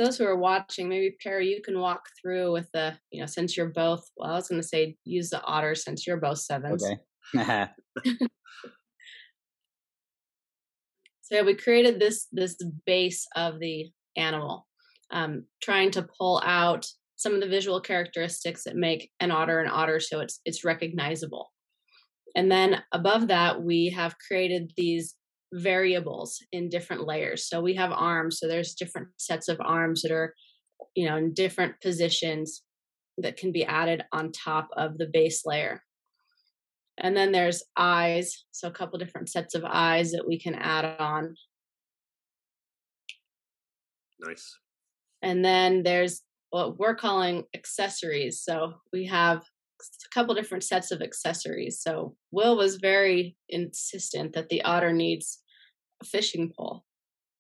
those 0.01 0.17
who 0.17 0.25
are 0.25 0.37
watching, 0.37 0.89
maybe 0.89 1.15
Perry, 1.23 1.49
you 1.49 1.61
can 1.61 1.79
walk 1.79 2.09
through 2.21 2.53
with 2.53 2.71
the, 2.73 2.97
you 3.11 3.21
know, 3.21 3.27
since 3.27 3.55
you're 3.55 3.67
both, 3.69 4.11
well, 4.17 4.31
I 4.31 4.37
was 4.37 4.49
going 4.49 4.63
to 4.63 4.67
say 4.67 4.97
use 5.05 5.29
the 5.29 5.43
otter 5.43 5.75
since 5.75 6.07
you're 6.07 6.17
both 6.17 6.39
sevens. 6.39 6.83
Okay. 7.37 7.67
so 11.21 11.45
we 11.45 11.55
created 11.55 12.01
this 12.01 12.29
this 12.33 12.57
base 12.87 13.27
of 13.37 13.61
the 13.61 13.91
animal, 14.17 14.67
um, 15.11 15.45
trying 15.63 15.91
to 15.91 16.09
pull 16.19 16.41
out 16.47 16.87
some 17.17 17.35
of 17.35 17.43
the 17.43 17.49
visual 17.49 17.83
characteristics 17.83 18.65
that 18.65 18.77
make 18.77 19.11
an 19.21 19.31
otter 19.31 19.61
an 19.61 19.71
otter, 19.71 20.01
so 20.01 20.21
it's 20.21 20.41
it's 20.47 20.65
recognizable. 20.65 21.53
And 22.35 22.51
then 22.51 22.83
above 22.93 23.29
that, 23.29 23.63
we 23.63 23.91
have 23.91 24.17
created 24.27 24.73
these 24.79 25.15
variables 25.53 26.43
in 26.53 26.69
different 26.69 27.07
layers. 27.07 27.49
So 27.49 27.61
we 27.61 27.75
have 27.75 27.93
arms, 27.93 28.39
so 28.39 28.47
there's 28.47 28.75
different 28.75 29.09
sets 29.17 29.49
of 29.49 29.61
arms 29.61 30.03
that 30.03 30.13
are, 30.13 30.35
you 30.95 31.09
know, 31.09 31.17
in 31.17 31.35
different 31.35 31.81
positions 31.81 32.63
that 33.19 33.37
can 33.37 33.53
be 33.53 33.65
added 33.65 34.05
on 34.13 34.33
top 34.33 34.69
of 34.77 34.99
the 34.99 35.07
base 35.07 35.45
layer. 35.45 35.83
And 36.99 37.17
then 37.17 37.33
there's 37.33 37.63
eyes, 37.77 38.45
so 38.51 38.69
a 38.69 38.73
couple 38.73 38.99
different 38.99 39.29
sets 39.29 39.55
of 39.55 39.65
eyes 39.65 40.13
that 40.13 40.27
we 40.27 40.39
can 40.39 40.55
add 40.55 40.85
on. 40.99 41.35
Nice. 44.21 44.57
And 45.23 45.45
then 45.45 45.83
there's 45.83 46.23
what 46.51 46.79
we're 46.79 46.95
calling 46.95 47.45
accessories. 47.55 48.41
So 48.41 48.75
we 48.93 49.07
have 49.07 49.43
a 50.05 50.15
couple 50.15 50.35
different 50.35 50.65
sets 50.65 50.91
of 50.91 51.03
accessories. 51.03 51.81
So 51.81 52.17
Will 52.31 52.57
was 52.57 52.77
very 52.77 53.37
insistent 53.49 54.33
that 54.35 54.49
the 54.49 54.63
otter 54.63 54.93
needs 54.93 55.41
a 56.03 56.07
fishing 56.07 56.53
pole. 56.57 56.85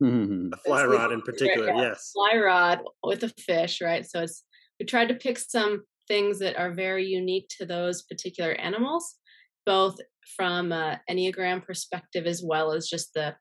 Mm-hmm. 0.02 0.50
A 0.54 0.56
fly 0.58 0.84
rod 0.84 1.12
in 1.12 1.22
particular, 1.22 1.68
yeah, 1.68 1.82
yes. 1.82 2.12
Fly 2.14 2.38
rod 2.38 2.80
with 3.02 3.22
a 3.22 3.28
fish, 3.28 3.80
right? 3.80 4.06
So 4.06 4.22
it's 4.22 4.44
we 4.78 4.86
tried 4.86 5.08
to 5.08 5.14
pick 5.14 5.38
some 5.38 5.84
things 6.08 6.38
that 6.38 6.56
are 6.56 6.72
very 6.72 7.06
unique 7.06 7.48
to 7.58 7.66
those 7.66 8.02
particular 8.02 8.52
animals, 8.52 9.16
both 9.66 9.98
from 10.36 10.72
a 10.72 11.00
Enneagram 11.10 11.64
perspective 11.64 12.26
as 12.26 12.42
well 12.42 12.72
as 12.72 12.88
just 12.88 13.12
the 13.14 13.34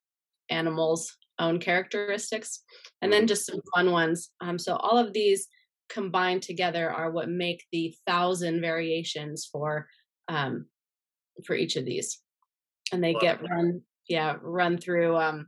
animal's 0.49 1.15
own 1.39 1.59
characteristics, 1.59 2.61
and 3.01 3.11
then 3.11 3.21
mm-hmm. 3.21 3.27
just 3.27 3.45
some 3.45 3.61
fun 3.73 3.91
ones. 3.91 4.29
Um, 4.41 4.59
so 4.59 4.75
all 4.75 4.97
of 4.97 5.13
these 5.13 5.47
combined 5.89 6.43
together 6.43 6.91
are 6.91 7.11
what 7.11 7.29
make 7.29 7.65
the 7.71 7.95
thousand 8.07 8.61
variations 8.61 9.47
for 9.51 9.87
um, 10.27 10.65
for 11.45 11.55
each 11.55 11.75
of 11.75 11.85
these, 11.85 12.19
and 12.91 13.03
they 13.03 13.13
get 13.13 13.41
run 13.49 13.81
yeah 14.07 14.35
run 14.41 14.77
through 14.77 15.15
um, 15.17 15.47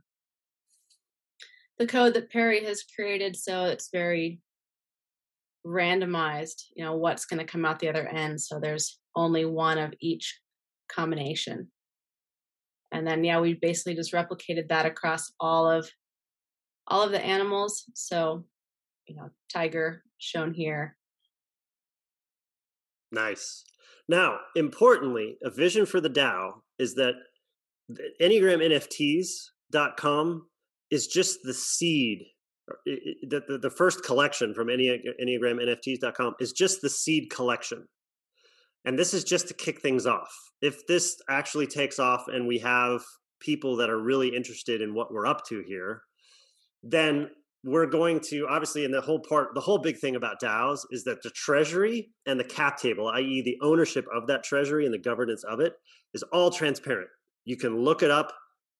the 1.78 1.86
code 1.86 2.14
that 2.14 2.30
Perry 2.30 2.64
has 2.64 2.82
created, 2.82 3.36
so 3.36 3.64
it's 3.64 3.90
very 3.92 4.40
randomized. 5.66 6.64
You 6.74 6.84
know 6.84 6.96
what's 6.96 7.24
going 7.24 7.40
to 7.40 7.50
come 7.50 7.64
out 7.64 7.78
the 7.78 7.88
other 7.88 8.06
end, 8.06 8.40
so 8.40 8.58
there's 8.58 8.98
only 9.14 9.44
one 9.44 9.78
of 9.78 9.92
each 10.00 10.40
combination. 10.90 11.68
And 12.92 13.06
then 13.06 13.24
yeah, 13.24 13.40
we 13.40 13.54
basically 13.54 13.94
just 13.94 14.12
replicated 14.12 14.68
that 14.68 14.86
across 14.86 15.32
all 15.40 15.70
of 15.70 15.90
all 16.86 17.02
of 17.02 17.10
the 17.10 17.24
animals. 17.24 17.84
So, 17.94 18.44
you 19.06 19.16
know, 19.16 19.30
tiger 19.52 20.02
shown 20.22 20.54
here. 20.54 20.96
Nice. 23.10 23.64
Now, 24.08 24.38
importantly, 24.56 25.36
a 25.42 25.50
vision 25.50 25.84
for 25.84 26.00
the 26.00 26.08
DAO 26.08 26.62
is 26.78 26.94
that 26.94 27.16
EnneagramNFTs.com 28.20 30.46
is 30.90 31.08
just 31.08 31.40
the 31.42 31.52
seed. 31.52 32.24
The, 32.86 33.42
the, 33.48 33.58
the 33.58 33.70
first 33.70 34.04
collection 34.04 34.54
from 34.54 34.68
EnneagramNFTs.com 34.68 36.36
is 36.40 36.52
just 36.52 36.80
the 36.80 36.88
seed 36.88 37.28
collection. 37.30 37.86
And 38.84 38.98
this 38.98 39.14
is 39.14 39.22
just 39.24 39.46
to 39.48 39.54
kick 39.54 39.80
things 39.80 40.06
off. 40.06 40.32
If 40.60 40.86
this 40.86 41.20
actually 41.28 41.66
takes 41.66 41.98
off 41.98 42.28
and 42.28 42.46
we 42.46 42.60
have 42.60 43.02
people 43.40 43.74
that 43.76 43.90
are 43.90 44.00
really 44.00 44.34
interested 44.34 44.80
in 44.80 44.94
what 44.94 45.12
we're 45.12 45.26
up 45.26 45.44
to 45.46 45.62
here, 45.66 46.02
then 46.82 47.28
we're 47.64 47.86
going 47.86 48.20
to 48.20 48.46
obviously 48.48 48.84
in 48.84 48.90
the 48.90 49.00
whole 49.00 49.20
part 49.20 49.54
the 49.54 49.60
whole 49.60 49.78
big 49.78 49.98
thing 49.98 50.16
about 50.16 50.40
DAOs 50.40 50.80
is 50.90 51.04
that 51.04 51.22
the 51.22 51.30
treasury 51.30 52.10
and 52.26 52.38
the 52.38 52.44
cap 52.44 52.78
table, 52.78 53.08
i.e., 53.08 53.42
the 53.42 53.58
ownership 53.64 54.06
of 54.14 54.26
that 54.26 54.42
treasury 54.42 54.84
and 54.84 54.92
the 54.92 54.98
governance 54.98 55.44
of 55.44 55.60
it, 55.60 55.74
is 56.14 56.24
all 56.32 56.50
transparent. 56.50 57.08
You 57.44 57.56
can 57.56 57.78
look 57.78 58.02
it 58.02 58.10
up. 58.10 58.32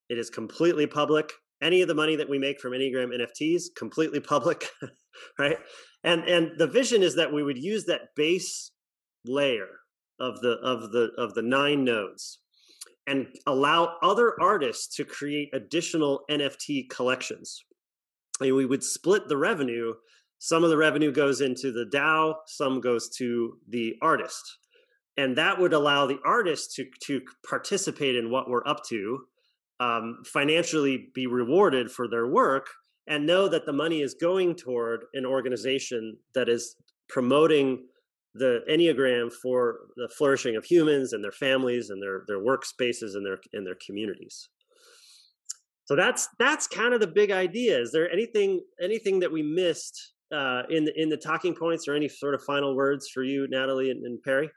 It 0.08 0.18
is 0.18 0.30
completely 0.30 0.86
public 0.86 1.30
any 1.62 1.80
of 1.80 1.88
the 1.88 1.94
money 1.94 2.16
that 2.16 2.28
we 2.28 2.38
make 2.38 2.60
from 2.60 2.72
Enneagram 2.72 3.12
NFTs 3.16 3.66
completely 3.76 4.20
public, 4.20 4.68
right? 5.38 5.56
And 6.04 6.24
and 6.24 6.50
the 6.58 6.66
vision 6.66 7.02
is 7.02 7.14
that 7.14 7.32
we 7.32 7.42
would 7.42 7.58
use 7.58 7.84
that 7.84 8.14
base 8.16 8.72
layer 9.24 9.68
of 10.18 10.40
the 10.40 10.56
of 10.62 10.90
the 10.90 11.10
of 11.16 11.34
the 11.34 11.42
nine 11.42 11.84
nodes 11.84 12.40
and 13.06 13.26
allow 13.46 13.96
other 14.02 14.34
artists 14.40 14.94
to 14.96 15.04
create 15.04 15.50
additional 15.52 16.22
NFT 16.30 16.88
collections. 16.88 17.64
And 18.48 18.56
we 18.56 18.66
would 18.66 18.82
split 18.82 19.28
the 19.28 19.36
revenue. 19.36 19.94
Some 20.38 20.64
of 20.64 20.70
the 20.70 20.76
revenue 20.76 21.12
goes 21.12 21.40
into 21.40 21.72
the 21.72 21.84
DAO, 21.84 22.34
some 22.46 22.80
goes 22.80 23.08
to 23.18 23.58
the 23.68 23.94
artist. 24.02 24.42
And 25.16 25.36
that 25.36 25.60
would 25.60 25.72
allow 25.72 26.06
the 26.06 26.18
artist 26.24 26.74
to, 26.76 26.86
to 27.04 27.20
participate 27.48 28.16
in 28.16 28.30
what 28.30 28.48
we're 28.48 28.66
up 28.66 28.82
to, 28.88 29.20
um, 29.78 30.22
financially 30.24 31.10
be 31.14 31.26
rewarded 31.26 31.90
for 31.90 32.08
their 32.08 32.26
work, 32.26 32.66
and 33.06 33.26
know 33.26 33.48
that 33.48 33.66
the 33.66 33.72
money 33.72 34.00
is 34.00 34.14
going 34.14 34.54
toward 34.54 35.04
an 35.14 35.26
organization 35.26 36.16
that 36.34 36.48
is 36.48 36.76
promoting 37.08 37.84
the 38.34 38.60
enneagram 38.70 39.30
for 39.30 39.80
the 39.96 40.08
flourishing 40.08 40.56
of 40.56 40.64
humans 40.64 41.12
and 41.12 41.22
their 41.22 41.32
families 41.32 41.90
and 41.90 42.02
their 42.02 42.24
their 42.26 42.38
workspaces 42.38 43.14
and 43.14 43.26
their 43.26 43.38
and 43.52 43.66
their 43.66 43.76
communities 43.84 44.48
so 45.84 45.96
that's 45.96 46.28
that's 46.38 46.66
kind 46.66 46.94
of 46.94 47.00
the 47.00 47.06
big 47.06 47.30
idea 47.30 47.78
is 47.78 47.92
there 47.92 48.10
anything 48.10 48.60
anything 48.80 49.20
that 49.20 49.30
we 49.30 49.42
missed 49.42 50.12
uh, 50.34 50.62
in 50.70 50.84
the 50.84 50.92
in 51.00 51.08
the 51.08 51.16
talking 51.16 51.54
points 51.54 51.86
or 51.86 51.94
any 51.94 52.08
sort 52.08 52.34
of 52.34 52.42
final 52.42 52.74
words 52.74 53.08
for 53.12 53.22
you 53.22 53.46
natalie 53.50 53.90
and, 53.90 54.04
and 54.04 54.22
perry 54.22 54.50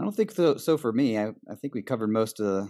i 0.00 0.04
don't 0.04 0.14
think 0.14 0.30
so 0.30 0.56
so 0.56 0.76
for 0.76 0.92
me 0.92 1.18
i, 1.18 1.28
I 1.50 1.54
think 1.60 1.74
we 1.74 1.82
covered 1.82 2.10
most 2.10 2.40
of 2.40 2.46
the 2.46 2.68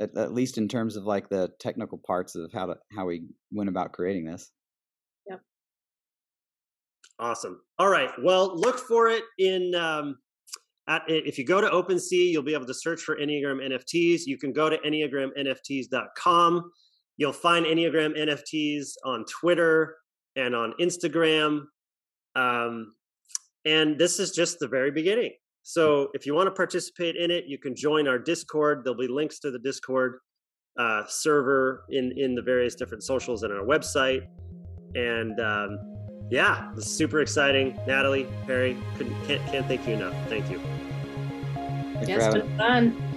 at, 0.00 0.16
at 0.16 0.34
least 0.34 0.58
in 0.58 0.68
terms 0.68 0.96
of 0.96 1.04
like 1.04 1.28
the 1.28 1.50
technical 1.60 2.00
parts 2.06 2.34
of 2.34 2.52
how 2.52 2.66
to 2.66 2.74
how 2.94 3.06
we 3.06 3.26
went 3.52 3.68
about 3.68 3.92
creating 3.92 4.26
this 4.26 4.50
yep 5.28 5.40
Awesome. 7.18 7.60
All 7.78 7.88
right. 7.88 8.10
Well, 8.22 8.56
look 8.56 8.78
for 8.78 9.08
it 9.08 9.22
in. 9.38 9.74
Um, 9.74 10.16
at, 10.88 11.02
if 11.06 11.38
you 11.38 11.46
go 11.46 11.60
to 11.60 11.68
OpenSea, 11.68 12.30
you'll 12.30 12.42
be 12.42 12.54
able 12.54 12.66
to 12.66 12.74
search 12.74 13.02
for 13.02 13.16
Enneagram 13.16 13.60
NFTs. 13.66 14.22
You 14.26 14.36
can 14.36 14.52
go 14.52 14.68
to 14.68 14.76
enneagramnfts.com. 14.78 16.70
You'll 17.16 17.32
find 17.32 17.64
Enneagram 17.64 18.18
NFTs 18.18 18.94
on 19.04 19.24
Twitter 19.24 19.96
and 20.36 20.54
on 20.54 20.74
Instagram. 20.80 21.64
Um, 22.34 22.92
and 23.64 23.98
this 23.98 24.18
is 24.18 24.32
just 24.32 24.58
the 24.58 24.68
very 24.68 24.90
beginning. 24.90 25.32
So 25.62 26.08
if 26.12 26.26
you 26.26 26.34
want 26.34 26.48
to 26.48 26.50
participate 26.50 27.16
in 27.16 27.30
it, 27.30 27.44
you 27.46 27.56
can 27.56 27.74
join 27.74 28.06
our 28.06 28.18
Discord. 28.18 28.82
There'll 28.84 28.98
be 28.98 29.08
links 29.08 29.38
to 29.40 29.50
the 29.50 29.58
Discord 29.58 30.18
uh, 30.78 31.04
server 31.08 31.84
in 31.90 32.12
in 32.16 32.34
the 32.34 32.42
various 32.42 32.74
different 32.74 33.02
socials 33.02 33.44
and 33.44 33.52
our 33.52 33.64
website. 33.64 34.26
And 34.94 35.40
um, 35.40 35.78
yeah, 36.30 36.70
this 36.74 36.86
is 36.86 36.96
super 36.96 37.20
exciting. 37.20 37.78
Natalie, 37.86 38.26
Perry, 38.46 38.76
couldn't, 38.96 39.14
can't, 39.26 39.44
can't 39.46 39.66
thank 39.66 39.86
you 39.86 39.94
enough. 39.94 40.14
Thank 40.28 40.50
you. 40.50 40.60
Thanks 41.94 42.08
yes, 42.08 42.34
it's 42.34 42.44
been 42.44 42.58
fun. 42.58 43.14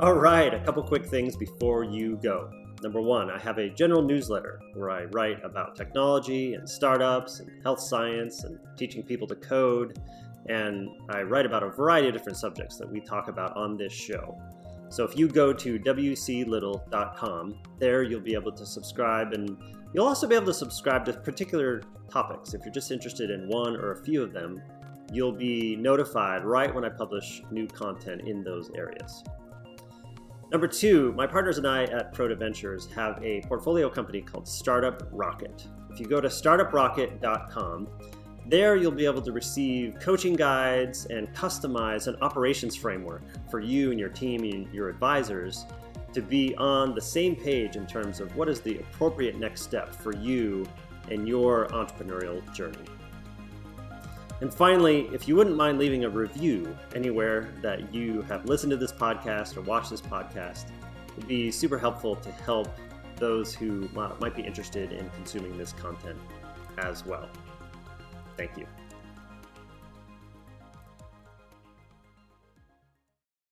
All 0.00 0.14
right, 0.14 0.54
a 0.54 0.60
couple 0.60 0.82
quick 0.84 1.04
things 1.06 1.34
before 1.34 1.82
you 1.82 2.20
go. 2.22 2.50
Number 2.82 3.00
one, 3.00 3.30
I 3.32 3.38
have 3.40 3.58
a 3.58 3.68
general 3.68 4.00
newsletter 4.00 4.60
where 4.74 4.90
I 4.90 5.06
write 5.06 5.44
about 5.44 5.74
technology 5.74 6.54
and 6.54 6.68
startups 6.68 7.40
and 7.40 7.50
health 7.64 7.80
science 7.80 8.44
and 8.44 8.60
teaching 8.76 9.02
people 9.02 9.26
to 9.26 9.34
code. 9.34 9.98
And 10.48 10.88
I 11.10 11.22
write 11.22 11.46
about 11.46 11.64
a 11.64 11.70
variety 11.70 12.06
of 12.06 12.14
different 12.14 12.38
subjects 12.38 12.76
that 12.76 12.88
we 12.88 13.00
talk 13.00 13.26
about 13.26 13.56
on 13.56 13.76
this 13.76 13.92
show. 13.92 14.40
So 14.90 15.04
if 15.04 15.16
you 15.16 15.28
go 15.28 15.52
to 15.52 15.78
wclittle.com, 15.78 17.58
there 17.78 18.02
you'll 18.02 18.20
be 18.20 18.34
able 18.34 18.52
to 18.52 18.66
subscribe 18.66 19.32
and 19.32 19.56
you'll 19.92 20.06
also 20.06 20.26
be 20.26 20.34
able 20.34 20.46
to 20.46 20.54
subscribe 20.54 21.04
to 21.06 21.12
particular 21.12 21.82
topics. 22.10 22.54
If 22.54 22.62
you're 22.64 22.74
just 22.74 22.90
interested 22.90 23.30
in 23.30 23.48
one 23.48 23.76
or 23.76 23.92
a 23.92 24.04
few 24.04 24.22
of 24.22 24.32
them, 24.32 24.62
you'll 25.12 25.32
be 25.32 25.76
notified 25.76 26.44
right 26.44 26.74
when 26.74 26.84
I 26.84 26.88
publish 26.88 27.42
new 27.50 27.66
content 27.66 28.22
in 28.26 28.42
those 28.42 28.70
areas. 28.74 29.22
Number 30.50 30.66
two, 30.66 31.12
my 31.12 31.26
partners 31.26 31.58
and 31.58 31.66
I 31.66 31.84
at 31.84 32.14
Proda 32.14 32.38
Ventures 32.38 32.88
have 32.94 33.22
a 33.22 33.42
portfolio 33.42 33.90
company 33.90 34.22
called 34.22 34.48
Startup 34.48 35.06
Rocket. 35.12 35.66
If 35.90 36.00
you 36.00 36.06
go 36.06 36.20
to 36.22 36.28
startuprocket.com, 36.28 37.88
there, 38.48 38.76
you'll 38.76 38.90
be 38.90 39.04
able 39.04 39.20
to 39.22 39.32
receive 39.32 39.98
coaching 40.00 40.34
guides 40.34 41.06
and 41.06 41.32
customize 41.34 42.06
an 42.06 42.16
operations 42.22 42.74
framework 42.74 43.22
for 43.50 43.60
you 43.60 43.90
and 43.90 44.00
your 44.00 44.08
team 44.08 44.42
and 44.42 44.72
your 44.72 44.88
advisors 44.88 45.66
to 46.14 46.22
be 46.22 46.54
on 46.56 46.94
the 46.94 47.00
same 47.00 47.36
page 47.36 47.76
in 47.76 47.86
terms 47.86 48.20
of 48.20 48.34
what 48.36 48.48
is 48.48 48.60
the 48.60 48.78
appropriate 48.78 49.38
next 49.38 49.60
step 49.62 49.94
for 49.94 50.14
you 50.16 50.66
and 51.10 51.28
your 51.28 51.68
entrepreneurial 51.68 52.42
journey. 52.54 52.78
And 54.40 54.54
finally, 54.54 55.08
if 55.12 55.28
you 55.28 55.36
wouldn't 55.36 55.56
mind 55.56 55.78
leaving 55.78 56.04
a 56.04 56.08
review 56.08 56.76
anywhere 56.94 57.52
that 57.60 57.92
you 57.92 58.22
have 58.22 58.46
listened 58.46 58.70
to 58.70 58.76
this 58.76 58.92
podcast 58.92 59.56
or 59.56 59.62
watched 59.62 59.90
this 59.90 60.00
podcast, 60.00 60.66
it'd 61.16 61.28
be 61.28 61.50
super 61.50 61.76
helpful 61.76 62.16
to 62.16 62.30
help 62.30 62.68
those 63.16 63.54
who 63.54 63.88
might 63.92 64.34
be 64.34 64.42
interested 64.42 64.92
in 64.92 65.10
consuming 65.10 65.58
this 65.58 65.72
content 65.72 66.18
as 66.78 67.04
well. 67.04 67.28
Thank 68.38 68.56
you. 68.56 68.77